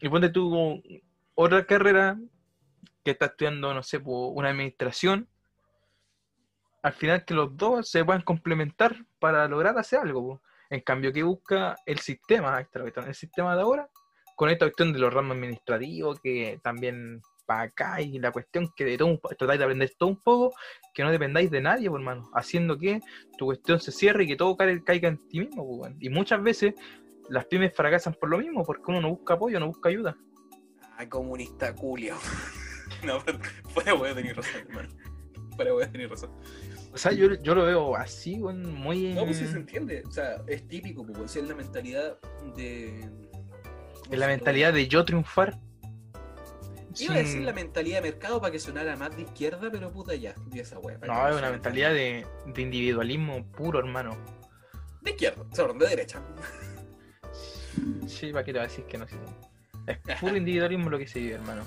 y 0.00 0.08
ponte 0.10 0.28
tú 0.28 0.82
otra 1.34 1.64
carrera 1.66 2.18
que 3.02 3.12
está 3.12 3.26
estudiando, 3.26 3.72
no 3.72 3.82
sé, 3.82 4.00
una 4.04 4.50
administración 4.50 5.28
al 6.84 6.92
final 6.92 7.24
que 7.24 7.32
los 7.32 7.56
dos 7.56 7.88
se 7.88 8.04
puedan 8.04 8.20
complementar 8.20 8.94
para 9.18 9.48
lograr 9.48 9.76
hacer 9.78 10.00
algo. 10.00 10.42
En 10.68 10.82
cambio, 10.82 11.14
¿qué 11.14 11.22
busca 11.22 11.76
el 11.86 11.98
sistema? 11.98 12.62
El 13.06 13.14
sistema 13.14 13.56
de 13.56 13.62
ahora, 13.62 13.88
con 14.36 14.50
esta 14.50 14.66
cuestión 14.66 14.92
de 14.92 14.98
los 14.98 15.12
ramos 15.12 15.34
administrativos, 15.34 16.20
que 16.20 16.60
también 16.62 17.22
para 17.46 17.62
acá 17.62 18.02
y 18.02 18.18
la 18.18 18.32
cuestión 18.32 18.70
que 18.76 18.84
de 18.84 18.98
todo 18.98 19.18
tratáis 19.38 19.58
de 19.58 19.64
aprender 19.64 19.94
todo 19.98 20.10
un 20.10 20.20
poco, 20.20 20.54
que 20.94 21.02
no 21.02 21.10
dependáis 21.10 21.50
de 21.50 21.60
nadie, 21.60 21.90
pues, 21.90 22.00
hermano, 22.00 22.30
haciendo 22.32 22.78
que 22.78 23.00
tu 23.36 23.46
cuestión 23.46 23.80
se 23.80 23.92
cierre 23.92 24.24
y 24.24 24.28
que 24.28 24.36
todo 24.36 24.56
caiga 24.56 25.08
en 25.08 25.18
ti 25.28 25.40
mismo, 25.40 25.78
pues, 25.78 25.92
y 26.00 26.08
muchas 26.08 26.42
veces 26.42 26.74
las 27.28 27.46
pymes 27.46 27.74
fracasan 27.74 28.14
por 28.14 28.30
lo 28.30 28.38
mismo, 28.38 28.64
porque 28.64 28.84
uno 28.86 29.00
no 29.00 29.10
busca 29.10 29.34
apoyo, 29.34 29.58
no 29.58 29.66
busca 29.66 29.88
ayuda. 29.88 30.16
Ah, 30.96 31.08
comunista 31.08 31.74
culio. 31.74 32.14
no, 33.04 33.20
fuera 33.68 33.94
voy 33.94 34.10
a 34.10 34.14
tener 34.14 34.36
razón, 34.36 34.60
hermano. 34.68 34.88
Fuera 35.56 35.72
voy 35.72 35.82
a 35.82 35.90
tener 35.90 36.08
razón. 36.08 36.30
O 36.92 36.96
sea, 36.96 37.10
yo, 37.12 37.34
yo 37.42 37.54
lo 37.56 37.64
veo 37.64 37.96
así, 37.96 38.38
muy... 38.38 39.14
No, 39.14 39.24
pues 39.24 39.38
sí 39.38 39.46
se 39.48 39.56
entiende. 39.56 40.04
O 40.06 40.10
sea, 40.12 40.42
es 40.46 40.68
típico, 40.68 41.04
pues, 41.04 41.34
es 41.34 41.48
la 41.48 41.56
mentalidad 41.56 42.18
de... 42.54 43.10
Es 44.10 44.18
la 44.18 44.28
mentalidad 44.28 44.72
de 44.72 44.86
yo 44.86 45.04
triunfar 45.04 45.58
Iba 46.98 47.14
a 47.14 47.18
decir 47.18 47.42
la 47.42 47.52
mentalidad 47.52 48.02
de 48.02 48.10
mercado 48.12 48.40
para 48.40 48.52
que 48.52 48.58
sonara 48.58 48.96
más 48.96 49.16
de 49.16 49.22
izquierda, 49.22 49.68
pero 49.70 49.90
puta 49.90 50.14
ya, 50.14 50.34
esa 50.54 50.76
No, 51.06 51.28
es 51.28 51.36
una 51.36 51.50
mentalidad 51.50 51.92
de, 51.92 52.26
individualismo 52.56 53.44
puro, 53.52 53.78
hermano. 53.80 54.16
De 55.00 55.10
izquierda, 55.10 55.44
sea, 55.52 55.66
de 55.66 55.86
derecha. 55.86 56.22
Sí, 58.06 58.32
¿para 58.32 58.44
qué 58.44 58.52
te 58.52 58.58
va 58.58 58.64
a 58.64 58.68
decir 58.68 58.84
que 58.84 58.98
no? 58.98 59.06
Es 59.86 60.20
puro 60.20 60.36
individualismo 60.36 60.88
lo 60.88 60.98
que 60.98 61.06
se 61.06 61.18
vive, 61.18 61.34
hermano. 61.34 61.64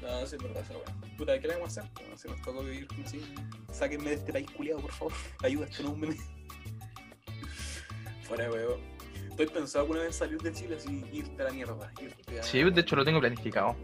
No, 0.00 0.26
sí, 0.26 0.36
es 0.36 0.42
verdad, 0.42 0.62
esa 0.62 0.72
weá. 0.72 1.16
Puta, 1.16 1.38
¿qué 1.38 1.48
le 1.48 1.54
vamos 1.54 1.76
a 1.76 1.82
hacer? 1.82 2.08
No, 2.08 2.16
si 2.16 2.28
nos 2.28 2.40
tocó 2.42 2.62
vivir 2.62 2.88
así. 3.04 3.34
Sáquenme 3.70 4.10
de 4.10 4.16
este 4.16 4.32
país 4.32 4.50
culiado, 4.50 4.80
por 4.80 4.92
favor. 4.92 5.12
Ayuda, 5.42 5.66
esto 5.66 5.82
no 5.82 5.88
es 5.90 5.94
un 5.94 6.00
meme. 6.00 6.16
Fuera, 8.22 8.50
weón. 8.50 8.80
Estoy 9.30 9.46
pensado 9.46 9.84
alguna 9.84 10.00
vez 10.00 10.16
salir 10.16 10.38
de 10.38 10.52
Chile 10.52 10.76
así, 10.76 11.04
irte 11.12 11.42
a 11.42 11.44
la 11.44 11.52
mierda. 11.52 11.92
Irte 12.00 12.40
a... 12.40 12.42
Sí, 12.42 12.62
de 12.62 12.80
hecho 12.80 12.96
lo 12.96 13.04
tengo 13.04 13.20
planificado. 13.20 13.76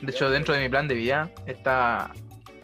De 0.00 0.10
hecho, 0.12 0.30
dentro 0.30 0.54
de 0.54 0.60
mi 0.60 0.68
plan 0.68 0.88
de 0.88 0.94
vida 0.94 1.30
está 1.46 2.12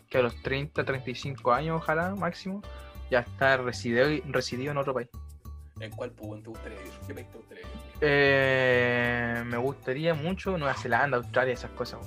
que 0.09 0.19
a 0.19 0.23
los 0.23 0.41
30, 0.43 0.85
35 0.85 1.53
años, 1.53 1.81
ojalá, 1.83 2.15
máximo, 2.15 2.63
ya 3.11 3.21
está 3.21 3.57
residido, 3.57 4.07
residido 4.27 4.71
en 4.71 4.79
otro 4.79 4.95
país. 4.95 5.09
¿En 5.81 5.91
cuál 5.91 6.13
país 6.13 6.43
te 6.43 6.49
gustaría 6.51 6.81
ir? 6.81 6.93
¿Qué 7.07 7.15
país 7.15 7.31
te 7.31 7.37
gustaría 7.37 7.63
ir? 7.65 7.69
Eh, 8.01 9.43
me 9.45 9.57
gustaría 9.57 10.15
mucho 10.15 10.57
Nueva 10.57 10.75
Zelanda, 10.75 11.17
Australia, 11.17 11.55
esas 11.55 11.73
cosas, 11.73 11.99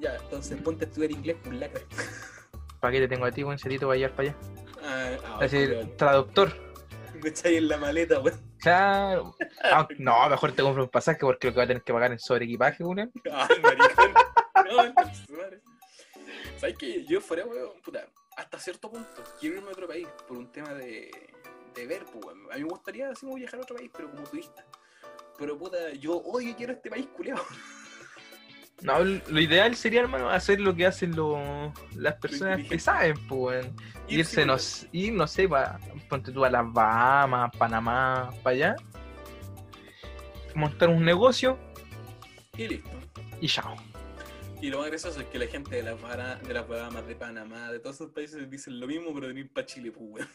Ya, 0.00 0.16
entonces 0.16 0.60
ponte 0.60 0.84
a 0.84 0.88
estudiar 0.88 1.12
inglés 1.12 1.36
con 1.44 1.60
lacra. 1.60 1.80
¿Para 2.80 2.92
qué 2.92 3.00
te 3.00 3.08
tengo 3.08 3.24
a 3.24 3.30
ti, 3.30 3.42
buen 3.42 3.58
cerito, 3.58 3.86
para 3.86 4.08
para 4.10 4.28
allá? 4.28 4.36
Ah, 4.82 5.10
ah, 5.24 5.38
es 5.44 5.52
decir, 5.52 5.96
traductor. 5.96 6.52
Me 7.22 7.28
echáis 7.30 7.58
en 7.58 7.68
la 7.68 7.78
maleta, 7.78 8.20
weón. 8.20 8.38
Claro. 8.58 9.36
Ah, 9.62 9.88
no, 9.98 10.28
mejor 10.28 10.52
te 10.52 10.62
compro 10.62 10.82
un 10.82 10.90
pasaje 10.90 11.20
porque 11.20 11.46
lo 11.46 11.54
que 11.54 11.56
va 11.56 11.64
a 11.64 11.66
tener 11.66 11.82
que 11.82 11.92
pagar 11.92 12.12
en 12.12 12.18
sobre 12.18 12.44
equipaje, 12.44 12.84
weón. 12.84 13.10
Ah, 13.32 13.48
maricón. 13.62 14.12
¿Sabes 16.58 16.76
qué? 16.78 17.04
Yo 17.04 17.20
fuera, 17.20 17.44
weón, 17.44 17.80
puta, 17.82 18.06
hasta 18.36 18.58
cierto 18.58 18.90
punto, 18.90 19.22
quiero 19.40 19.56
irme 19.56 19.68
a 19.68 19.72
otro 19.72 19.86
país 19.86 20.08
por 20.26 20.36
un 20.38 20.50
tema 20.50 20.72
de, 20.74 21.10
de 21.74 21.86
ver, 21.86 22.04
pues, 22.04 22.36
A 22.50 22.56
mí 22.56 22.62
me 22.62 22.68
gustaría 22.68 23.10
así 23.10 23.26
viajar 23.34 23.60
a 23.60 23.62
otro 23.62 23.76
país, 23.76 23.90
pero 23.94 24.10
como 24.10 24.24
turista. 24.24 24.64
Pero 25.38 25.58
puta, 25.58 25.92
yo 25.94 26.16
odio 26.16 26.54
quiero 26.56 26.72
este 26.72 26.90
país 26.90 27.06
culiado. 27.16 27.44
No, 28.82 28.98
lo 29.02 29.40
ideal 29.40 29.74
sería, 29.76 30.00
hermano, 30.00 30.28
hacer 30.28 30.60
lo 30.60 30.74
que 30.74 30.84
hacen 30.84 31.14
las 31.94 32.14
personas 32.16 32.68
que 32.68 32.78
saben, 32.78 33.14
pues, 33.28 33.66
irse, 34.08 34.44
no, 34.44 34.56
ir, 34.92 35.12
no 35.12 35.26
sé, 35.26 35.48
pa, 35.48 35.78
ponte 36.08 36.32
tú 36.32 36.44
a 36.44 36.50
las 36.50 36.70
Bahamas, 36.72 37.50
Panamá, 37.56 38.30
para 38.42 38.54
allá, 38.54 38.76
montar 40.54 40.88
un 40.88 41.04
negocio 41.04 41.58
y 42.56 42.68
listo. 42.68 42.90
Y 43.40 43.48
chao. 43.48 43.76
Y 44.64 44.70
lo 44.70 44.78
más 44.78 44.88
gracioso 44.88 45.20
es 45.20 45.26
que 45.26 45.38
la 45.38 45.46
gente 45.46 45.76
de 45.76 45.82
las, 45.82 46.00
de 46.42 46.54
las 46.54 46.66
Bahamas, 46.66 47.06
de 47.06 47.14
Panamá, 47.14 47.70
de 47.70 47.80
todos 47.80 47.96
esos 47.96 48.12
países 48.12 48.48
dicen 48.48 48.80
lo 48.80 48.86
mismo, 48.86 49.12
pero 49.12 49.26
venir 49.26 49.52
para 49.52 49.66
Chile, 49.66 49.92
pues, 49.92 50.06
weón. 50.08 50.28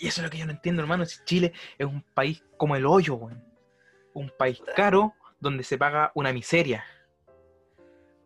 Y 0.00 0.06
eso 0.06 0.20
es 0.20 0.24
lo 0.24 0.28
que 0.28 0.36
yo 0.36 0.44
no 0.44 0.52
entiendo, 0.52 0.82
hermano. 0.82 1.06
Si 1.06 1.24
Chile 1.24 1.54
es 1.78 1.86
un 1.86 2.02
país 2.02 2.44
como 2.58 2.76
el 2.76 2.84
hoyo, 2.84 3.14
weón. 3.14 3.42
Un 4.12 4.30
país 4.38 4.60
caro 4.76 5.14
donde 5.40 5.64
se 5.64 5.78
paga 5.78 6.12
una 6.14 6.30
miseria. 6.30 6.84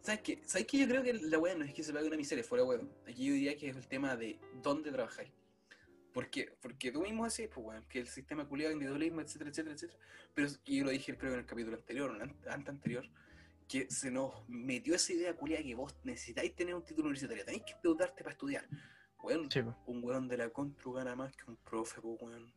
¿Sabes 0.00 0.22
qué? 0.22 0.42
¿Sabes 0.44 0.66
qué? 0.66 0.78
Yo 0.78 0.88
creo 0.88 1.04
que 1.04 1.12
la 1.12 1.38
weá 1.38 1.54
no 1.54 1.64
es 1.64 1.72
que 1.72 1.84
se 1.84 1.92
pague 1.92 2.08
una 2.08 2.16
miseria, 2.16 2.42
fuera 2.42 2.64
weón. 2.64 2.90
Aquí 3.06 3.26
yo 3.26 3.34
diría 3.34 3.56
que 3.56 3.68
es 3.68 3.76
el 3.76 3.86
tema 3.86 4.16
de 4.16 4.40
dónde 4.60 4.90
trabajáis. 4.90 5.30
¿Por 6.12 6.30
qué? 6.30 6.52
Porque 6.60 6.90
tú 6.90 7.02
mismo 7.02 7.28
decís, 7.28 7.48
pues, 7.54 7.64
weón, 7.64 7.84
que 7.88 8.00
el 8.00 8.08
sistema 8.08 8.44
culiado, 8.44 8.72
individualismo, 8.72 9.20
etcétera, 9.20 9.50
etcétera, 9.50 9.76
etcétera. 9.76 10.00
Pero 10.34 10.48
yo 10.64 10.84
lo 10.84 10.90
dije 10.90 11.16
creo 11.16 11.34
en 11.34 11.38
el 11.38 11.46
capítulo 11.46 11.76
anterior, 11.76 12.20
antes 12.48 12.68
anterior, 12.68 13.08
que 13.68 13.90
se 13.90 14.10
nos 14.10 14.48
metió 14.48 14.94
esa 14.94 15.12
idea 15.12 15.34
culia 15.34 15.62
que 15.62 15.74
vos 15.74 15.94
necesitáis 16.04 16.54
tener 16.54 16.74
un 16.74 16.84
título 16.84 17.08
universitario, 17.08 17.44
tenéis 17.44 17.64
que 17.64 17.72
endeudarte 17.72 18.22
para 18.22 18.32
estudiar. 18.32 18.66
Weón, 19.22 19.48
un 19.86 20.04
weón 20.04 20.28
de 20.28 20.36
la 20.36 20.50
Contru 20.50 20.92
gana 20.92 21.16
más 21.16 21.34
que 21.36 21.50
un 21.50 21.56
profe, 21.56 22.00
pues, 22.00 22.20
weón. 22.20 22.52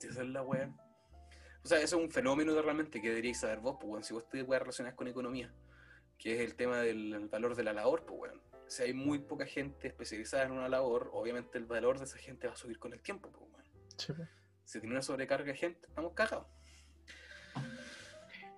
Esa 0.00 0.22
es 0.22 0.28
la 0.28 0.42
weón. 0.42 0.76
O 1.64 1.68
sea, 1.68 1.78
eso 1.78 1.96
es 1.96 2.02
un 2.02 2.10
fenómeno 2.10 2.52
de 2.52 2.60
realmente 2.60 3.00
que 3.00 3.08
deberíais 3.08 3.40
saber 3.40 3.60
vos, 3.60 3.76
pues, 3.80 3.90
weón, 3.90 4.04
si 4.04 4.12
vos 4.12 4.28
te 4.28 4.44
puedes 4.44 4.60
relacionar 4.60 4.94
con 4.94 5.08
economía, 5.08 5.54
que 6.18 6.34
es 6.34 6.40
el 6.40 6.54
tema 6.54 6.78
del 6.78 7.28
valor 7.28 7.54
de 7.54 7.64
la 7.64 7.72
labor, 7.72 8.04
pues, 8.04 8.20
weón. 8.20 8.42
Si 8.66 8.82
hay 8.82 8.92
muy 8.92 9.20
poca 9.20 9.46
gente 9.46 9.88
especializada 9.88 10.44
en 10.44 10.52
una 10.52 10.68
labor, 10.68 11.10
obviamente 11.12 11.56
el 11.56 11.64
valor 11.66 11.98
de 11.98 12.04
esa 12.04 12.18
gente 12.18 12.46
va 12.46 12.52
a 12.52 12.56
subir 12.56 12.78
con 12.78 12.92
el 12.92 13.00
tiempo, 13.00 13.30
pues, 13.30 13.50
weón. 13.50 14.28
Si 14.64 14.80
tiene 14.80 14.94
una 14.94 15.02
sobrecarga 15.02 15.52
de 15.52 15.56
gente, 15.56 15.86
estamos 15.86 16.12
cagados. 16.12 16.46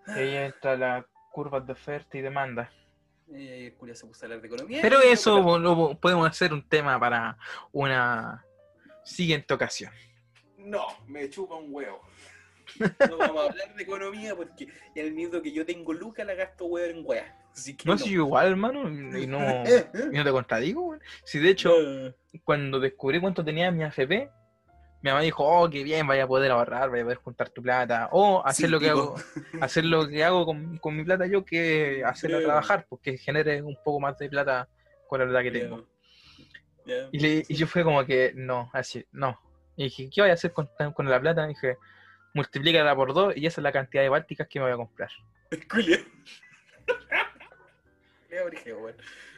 Ahí 0.06 0.36
entra 0.36 0.76
la 0.76 1.06
curva 1.32 1.60
de 1.60 1.72
oferta 1.72 2.16
y 2.16 2.20
demanda. 2.20 2.70
Y 3.28 3.72
se 3.94 4.06
puso 4.06 4.24
a 4.24 4.26
hablar 4.26 4.40
de 4.40 4.46
economía. 4.48 4.80
Pero 4.82 5.00
eso 5.00 5.42
podemos 6.00 6.28
hacer 6.28 6.52
un 6.52 6.62
tema 6.68 6.98
para 7.00 7.38
una 7.72 8.44
siguiente 9.02 9.54
ocasión. 9.54 9.92
No, 10.58 10.86
me 11.06 11.28
chupa 11.28 11.54
un 11.54 11.72
huevo. 11.72 12.00
No 13.10 13.18
vamos 13.18 13.40
a 13.42 13.50
hablar 13.50 13.74
de 13.74 13.82
economía 13.82 14.34
porque 14.34 14.68
el 14.94 15.12
miedo 15.12 15.42
que 15.42 15.52
yo 15.52 15.66
tengo 15.66 15.92
Luca 15.92 16.24
la 16.24 16.34
gasto 16.34 16.64
huevo 16.64 16.98
en 16.98 17.06
hueá. 17.06 17.36
no, 17.84 17.98
si 17.98 18.12
igual, 18.12 18.48
hermano, 18.48 18.88
y 18.88 19.26
no, 19.26 19.38
y 20.12 20.16
no 20.16 20.24
te 20.24 20.30
contradigo, 20.30 20.96
Si 21.24 21.38
de 21.38 21.50
hecho, 21.50 21.72
cuando 22.42 22.80
descubrí 22.80 23.20
cuánto 23.20 23.44
tenía 23.44 23.70
mi 23.70 23.84
AFP, 23.84 24.30
mi 25.04 25.10
mamá 25.10 25.20
dijo, 25.20 25.44
oh, 25.44 25.68
qué 25.68 25.84
bien, 25.84 26.06
vaya 26.06 26.24
a 26.24 26.26
poder 26.26 26.50
ahorrar, 26.50 26.88
vaya 26.88 27.02
a 27.02 27.04
poder 27.04 27.18
juntar 27.18 27.50
tu 27.50 27.60
plata, 27.60 28.08
o 28.10 28.42
hacer 28.42 28.70
lo 28.70 28.80
que 28.80 28.88
hago, 28.88 29.16
hacer 29.60 29.84
lo 29.84 30.08
que 30.08 30.24
hago 30.24 30.46
con, 30.46 30.96
mi 30.96 31.04
plata 31.04 31.26
yo, 31.26 31.44
que 31.44 32.02
hacerla 32.02 32.40
trabajar, 32.40 32.86
porque 32.88 33.18
genere 33.18 33.60
un 33.60 33.76
poco 33.84 34.00
más 34.00 34.16
de 34.16 34.30
plata 34.30 34.66
con 35.06 35.18
la 35.18 35.26
verdad 35.26 35.42
que 35.42 35.50
tengo. 35.50 35.86
Y, 37.12 37.54
yo 37.54 37.66
fue 37.66 37.84
como 37.84 38.02
que, 38.06 38.32
no, 38.34 38.70
así, 38.72 39.04
no. 39.12 39.38
Y 39.76 39.84
dije, 39.84 40.08
¿qué 40.08 40.22
voy 40.22 40.30
a 40.30 40.34
hacer 40.34 40.54
con, 40.54 40.70
la 41.06 41.20
plata? 41.20 41.44
Y 41.44 41.48
dije, 41.48 41.76
multiplícala 42.32 42.96
por 42.96 43.12
dos 43.12 43.36
y 43.36 43.44
esa 43.44 43.60
es 43.60 43.62
la 43.62 43.72
cantidad 43.72 44.02
de 44.02 44.08
bálticas 44.08 44.48
que 44.48 44.58
me 44.58 44.64
voy 44.64 44.72
a 44.72 44.76
comprar. 44.76 45.10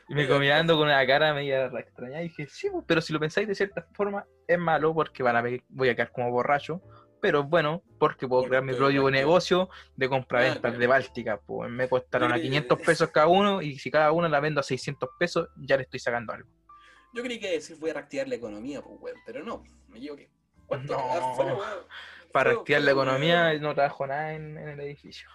Y 0.09 0.15
me 0.15 0.29
comía 0.29 0.65
con 0.67 0.79
una 0.79 1.07
cara 1.07 1.35
media 1.35 1.67
extraña. 1.67 2.21
Y 2.21 2.29
dije, 2.29 2.47
sí, 2.49 2.69
pues, 2.71 2.85
pero 2.87 3.01
si 3.01 3.13
lo 3.13 3.21
pensáis 3.21 3.49
de 3.49 3.55
cierta 3.55 3.87
forma, 3.93 4.27
es 4.47 4.59
malo 4.59 4.95
porque 4.95 5.23
van 5.23 5.37
a 5.37 5.45
voy 5.69 5.89
a 5.89 5.95
quedar 5.95 6.13
como 6.13 6.31
borracho. 6.31 6.81
Pero 7.21 7.41
es 7.41 7.47
bueno 7.47 7.83
porque 7.99 8.29
puedo 8.29 8.45
crear 8.45 8.63
mi 8.63 8.75
propio 8.75 9.11
negocio 9.11 9.71
de 9.97 10.09
compra-venta 10.09 10.71
de 10.71 10.87
Báltica. 10.87 11.41
Pues 11.45 11.71
me 11.71 11.89
costaron 11.89 12.33
a 12.33 12.41
500 12.41 12.79
pesos 12.87 13.11
cada 13.11 13.27
uno 13.27 13.63
y 13.63 13.79
si 13.79 13.91
cada 13.91 14.13
uno 14.13 14.29
la 14.29 14.39
vendo 14.39 14.61
a 14.61 14.63
600 14.63 15.09
pesos, 15.19 15.49
ya 15.57 15.77
le 15.77 15.85
estoy 15.85 15.99
sacando 15.99 16.35
algo. 16.35 16.49
Yo 17.15 17.23
creí 17.23 17.41
que 17.41 17.53
decir 17.53 17.79
voy 17.79 17.91
a 17.91 17.95
reactivar 17.95 18.29
la 18.29 18.35
economía, 18.35 18.83
pues, 18.83 19.15
pero 19.25 19.43
no, 19.43 19.65
me 19.89 19.99
equivoqué. 19.99 20.31
No, 20.87 21.59
para 22.33 22.51
reactivar 22.51 22.83
la 22.83 22.91
economía 22.91 23.59
no 23.59 23.75
trabajo 23.75 24.07
nada 24.07 24.35
en 24.35 24.59
el 24.59 24.79
edificio. 24.81 25.29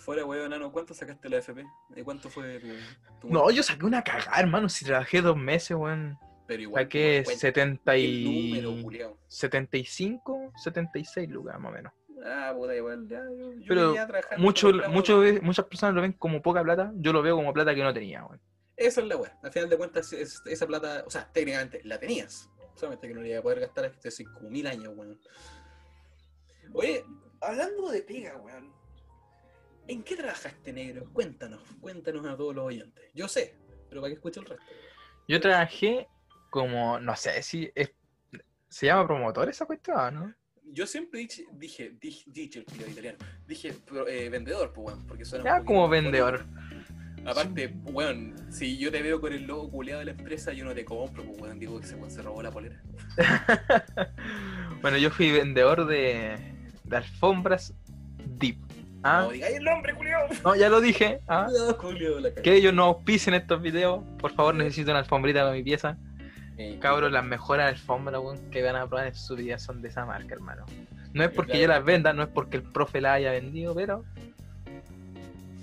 Fuera, 0.00 0.24
weón, 0.24 0.48
nano, 0.48 0.72
¿cuánto 0.72 0.94
sacaste 0.94 1.28
la 1.28 1.38
FP? 1.38 1.62
¿De 1.90 2.02
cuánto 2.02 2.30
fue 2.30 2.58
tu, 3.20 3.28
No, 3.28 3.50
yo 3.50 3.62
saqué 3.62 3.84
una 3.84 4.02
cagada, 4.02 4.40
hermano. 4.40 4.68
Si 4.70 4.86
trabajé 4.86 5.20
dos 5.20 5.36
meses, 5.36 5.76
weón. 5.76 6.18
Pero 6.46 6.62
igual. 6.62 6.84
Saqué 6.84 7.22
70 7.26 7.96
y... 7.98 8.60
número, 8.62 9.18
75, 9.28 10.52
76 10.56 11.28
lucas, 11.28 11.60
más 11.60 11.70
o 11.70 11.74
menos. 11.74 11.92
Ah, 12.24 12.52
puta, 12.56 12.74
igual, 12.74 13.06
ya. 13.08 13.20
Yo, 13.58 13.66
Pero 13.68 13.94
mucho, 14.38 14.72
mucho, 14.88 15.22
muchas 15.42 15.66
personas 15.66 15.94
lo 15.94 16.02
ven 16.02 16.14
como 16.14 16.40
poca 16.40 16.62
plata. 16.62 16.92
Yo 16.96 17.12
lo 17.12 17.20
veo 17.20 17.36
como 17.36 17.52
plata 17.52 17.74
que 17.74 17.82
no 17.82 17.92
tenía, 17.92 18.24
weón. 18.24 18.40
Esa 18.76 19.02
es 19.02 19.06
la 19.06 19.16
weón. 19.16 19.32
Al 19.42 19.52
final 19.52 19.68
de 19.68 19.76
cuentas, 19.76 20.12
esa 20.14 20.66
plata, 20.66 21.04
o 21.06 21.10
sea, 21.10 21.30
técnicamente 21.30 21.82
la 21.84 21.98
tenías. 21.98 22.48
Solamente 22.74 23.06
que 23.06 23.14
no 23.14 23.20
la 23.20 23.28
iba 23.28 23.38
a 23.40 23.42
poder 23.42 23.60
gastar 23.60 23.92
hace 24.02 24.24
como 24.24 24.48
mil 24.48 24.66
años, 24.66 24.94
weón. 24.96 25.20
Oye, 26.72 27.04
hablando 27.42 27.90
de 27.90 28.00
pega, 28.00 28.38
weón. 28.38 28.80
¿En 29.90 30.04
qué 30.04 30.14
trabajaste, 30.14 30.72
negro? 30.72 31.04
Cuéntanos, 31.12 31.60
cuéntanos 31.80 32.24
a 32.24 32.36
todos 32.36 32.54
los 32.54 32.64
oyentes. 32.64 33.10
Yo 33.12 33.26
sé, 33.26 33.56
pero 33.88 34.00
para 34.00 34.10
que 34.10 34.14
escuche 34.14 34.38
el 34.38 34.46
resto. 34.46 34.64
Yo 35.26 35.40
trabajé 35.40 36.06
como, 36.48 37.00
no 37.00 37.16
sé 37.16 37.42
si 37.42 37.72
es, 37.74 37.90
se 38.68 38.86
llama 38.86 39.08
promotor 39.08 39.48
esa 39.48 39.66
cuestión, 39.66 40.14
¿no? 40.14 40.34
Yo 40.62 40.86
siempre 40.86 41.18
dije, 41.18 41.44
dije, 41.54 41.96
dije, 42.00 42.30
dije 42.30 42.64
el 42.84 42.92
italiano, 42.92 43.18
dije 43.48 43.74
eh, 44.06 44.28
vendedor, 44.28 44.72
pues, 44.72 44.94
bueno, 44.94 45.04
porque 45.08 45.24
suena 45.24 45.44
Ya 45.44 45.64
como 45.64 45.88
vendedor. 45.88 46.46
Aparte, 47.26 47.74
weón, 47.86 48.36
si 48.52 48.78
yo 48.78 48.92
te 48.92 49.02
veo 49.02 49.20
con 49.20 49.32
el 49.32 49.42
logo 49.42 49.72
culeado 49.72 49.98
de 49.98 50.04
la 50.04 50.12
empresa, 50.12 50.52
yo 50.52 50.64
no 50.64 50.72
te 50.72 50.84
compro, 50.84 51.24
pues 51.24 51.40
weón, 51.40 51.58
digo 51.58 51.80
que 51.80 51.86
ese 51.86 51.96
weón 51.96 52.12
se 52.12 52.22
robó 52.22 52.40
la 52.44 52.52
polera. 52.52 52.80
bueno, 54.82 54.98
yo 54.98 55.10
fui 55.10 55.32
vendedor 55.32 55.84
de, 55.86 56.38
de 56.84 56.96
alfombras 56.96 57.74
Deep. 58.38 58.69
¿Ah? 59.02 59.22
No 59.24 59.30
digáis 59.30 59.56
el 59.56 59.64
nombre, 59.64 59.94
culiado. 59.94 60.28
No, 60.44 60.54
ya 60.54 60.68
lo 60.68 60.80
dije. 60.80 61.20
¿ah? 61.28 61.48
que 62.42 62.54
ellos 62.54 62.74
no 62.74 62.84
auspicien 62.84 63.34
estos 63.34 63.62
videos. 63.62 64.02
Por 64.18 64.32
favor, 64.32 64.54
necesito 64.54 64.90
una 64.90 65.00
alfombrita 65.00 65.40
para 65.40 65.52
mi 65.52 65.62
pieza. 65.62 65.96
Eh, 66.58 66.78
Cabros, 66.78 67.10
las 67.10 67.24
mejores 67.24 67.64
alfombras 67.66 68.20
que 68.50 68.62
van 68.62 68.76
a 68.76 68.86
probar 68.86 69.06
en 69.06 69.14
su 69.14 69.34
vida 69.36 69.58
son 69.58 69.80
de 69.80 69.88
esa 69.88 70.04
marca, 70.04 70.34
hermano. 70.34 70.66
No 71.14 71.24
es 71.24 71.30
porque 71.30 71.58
yo 71.58 71.66
las 71.66 71.82
venda, 71.82 72.12
no 72.12 72.22
es 72.22 72.28
porque 72.28 72.58
el 72.58 72.62
profe 72.62 73.00
la 73.00 73.14
haya 73.14 73.32
vendido, 73.32 73.74
pero 73.74 74.04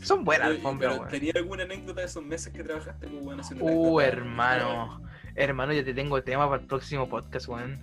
son 0.01 0.23
buenas 0.23 0.47
alfombras, 0.47 1.07
¿Tenía 1.09 1.33
alguna 1.35 1.63
anécdota 1.63 2.01
de 2.01 2.07
esos 2.07 2.23
meses 2.23 2.53
que 2.53 2.63
trabajaste, 2.63 3.07
pues, 3.07 3.51
Uh, 3.59 3.99
hermano. 3.99 5.01
Hermano, 5.35 5.73
ya 5.73 5.83
te 5.83 5.93
tengo 5.93 6.21
tema 6.23 6.49
para 6.49 6.61
el 6.61 6.67
próximo 6.67 7.07
podcast, 7.07 7.47
weón. 7.47 7.79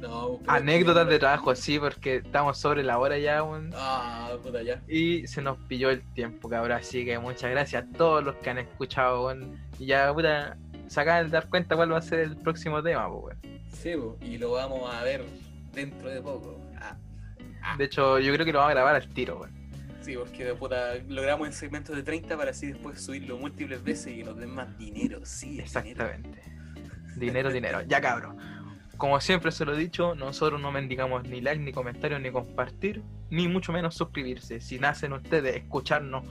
No, 0.00 0.40
Anécdotas 0.46 1.08
de 1.08 1.18
trabajo, 1.18 1.54
sí, 1.54 1.78
porque 1.78 2.16
estamos 2.16 2.58
sobre 2.58 2.82
la 2.82 2.98
hora 2.98 3.18
ya, 3.18 3.42
weón. 3.42 3.70
Ah, 3.74 4.30
puta 4.42 4.62
ya. 4.62 4.82
Y 4.88 5.26
se 5.26 5.40
nos 5.40 5.58
pilló 5.68 5.90
el 5.90 6.02
tiempo, 6.12 6.48
cabrón. 6.48 6.72
Así 6.78 7.04
que 7.04 7.18
muchas 7.18 7.50
gracias 7.50 7.84
a 7.84 7.96
todos 7.96 8.22
los 8.22 8.34
que 8.36 8.50
han 8.50 8.58
escuchado, 8.58 9.26
weón. 9.26 9.58
Y 9.78 9.86
ya, 9.86 10.12
puta, 10.12 10.56
se 10.88 11.00
acaban 11.00 11.26
de 11.26 11.32
dar 11.32 11.48
cuenta 11.48 11.76
cuál 11.76 11.92
va 11.92 11.98
a 11.98 12.02
ser 12.02 12.20
el 12.20 12.36
próximo 12.36 12.82
tema, 12.82 13.08
weón. 13.08 13.38
Sí, 13.72 13.94
y 14.20 14.38
lo 14.38 14.52
vamos 14.52 14.92
a 14.92 15.02
ver 15.02 15.24
dentro 15.72 16.10
de 16.10 16.20
poco. 16.20 16.60
Ah. 16.78 16.96
Ah. 17.62 17.76
De 17.78 17.84
hecho, 17.84 18.18
yo 18.18 18.32
creo 18.34 18.44
que 18.44 18.52
lo 18.52 18.58
vamos 18.58 18.72
a 18.72 18.74
grabar 18.74 18.96
al 18.96 19.08
tiro, 19.08 19.40
weón. 19.40 19.56
Sí, 20.02 20.14
porque 20.16 20.54
puta, 20.54 20.94
logramos 21.08 21.48
en 21.48 21.52
segmentos 21.52 21.96
de 21.96 22.02
30 22.02 22.36
para 22.36 22.52
así 22.52 22.68
después 22.68 23.00
subirlo 23.00 23.38
múltiples 23.38 23.82
veces 23.82 24.16
y 24.16 24.22
nos 24.22 24.36
den 24.36 24.54
más 24.54 24.78
dinero, 24.78 25.20
sí. 25.24 25.58
Exactamente. 25.58 26.40
Dinero, 27.16 27.50
dinero. 27.50 27.82
Ya 27.82 28.00
cabrón. 28.00 28.36
Como 28.96 29.20
siempre 29.20 29.52
se 29.52 29.64
lo 29.64 29.74
he 29.74 29.78
dicho, 29.78 30.14
nosotros 30.14 30.60
no 30.60 30.72
mendigamos 30.72 31.24
ni 31.24 31.40
like, 31.40 31.62
ni 31.62 31.72
comentarios, 31.72 32.20
ni 32.20 32.30
compartir, 32.30 33.02
ni 33.30 33.46
mucho 33.48 33.72
menos 33.72 33.94
suscribirse. 33.94 34.60
Si 34.60 34.78
nacen 34.78 35.12
ustedes 35.12 35.56
escucharnos 35.56 36.24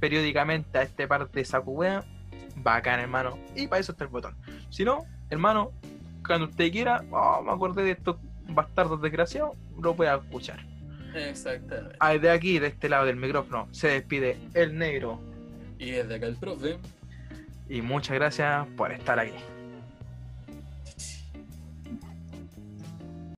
periódicamente 0.00 0.78
a 0.78 0.82
este 0.82 1.08
par 1.08 1.30
de 1.30 1.44
sacubea, 1.44 2.04
bacán, 2.56 3.00
hermano. 3.00 3.38
Y 3.56 3.66
para 3.66 3.80
eso 3.80 3.92
está 3.92 4.04
el 4.04 4.10
botón. 4.10 4.36
Si 4.70 4.84
no, 4.84 5.06
hermano, 5.30 5.72
cuando 6.26 6.46
usted 6.46 6.70
quiera, 6.70 7.04
oh, 7.10 7.42
me 7.42 7.52
acordé 7.52 7.84
de 7.84 7.92
estos 7.92 8.16
bastardos 8.48 9.00
desgraciados, 9.00 9.56
lo 9.80 9.94
puede 9.94 10.14
escuchar. 10.14 10.64
Exactamente. 11.14 11.96
Ah, 12.00 12.18
de 12.18 12.30
aquí, 12.30 12.58
de 12.58 12.68
este 12.68 12.88
lado 12.88 13.06
del 13.06 13.16
micrófono, 13.16 13.68
se 13.70 13.88
despide 13.88 14.36
el 14.54 14.76
negro. 14.76 15.20
Y 15.78 15.92
desde 15.92 16.16
acá 16.16 16.26
el 16.26 16.36
profe. 16.36 16.76
Y 17.68 17.80
muchas 17.80 18.14
gracias 18.14 18.66
por 18.76 18.92
estar 18.92 19.18
aquí. 19.18 19.32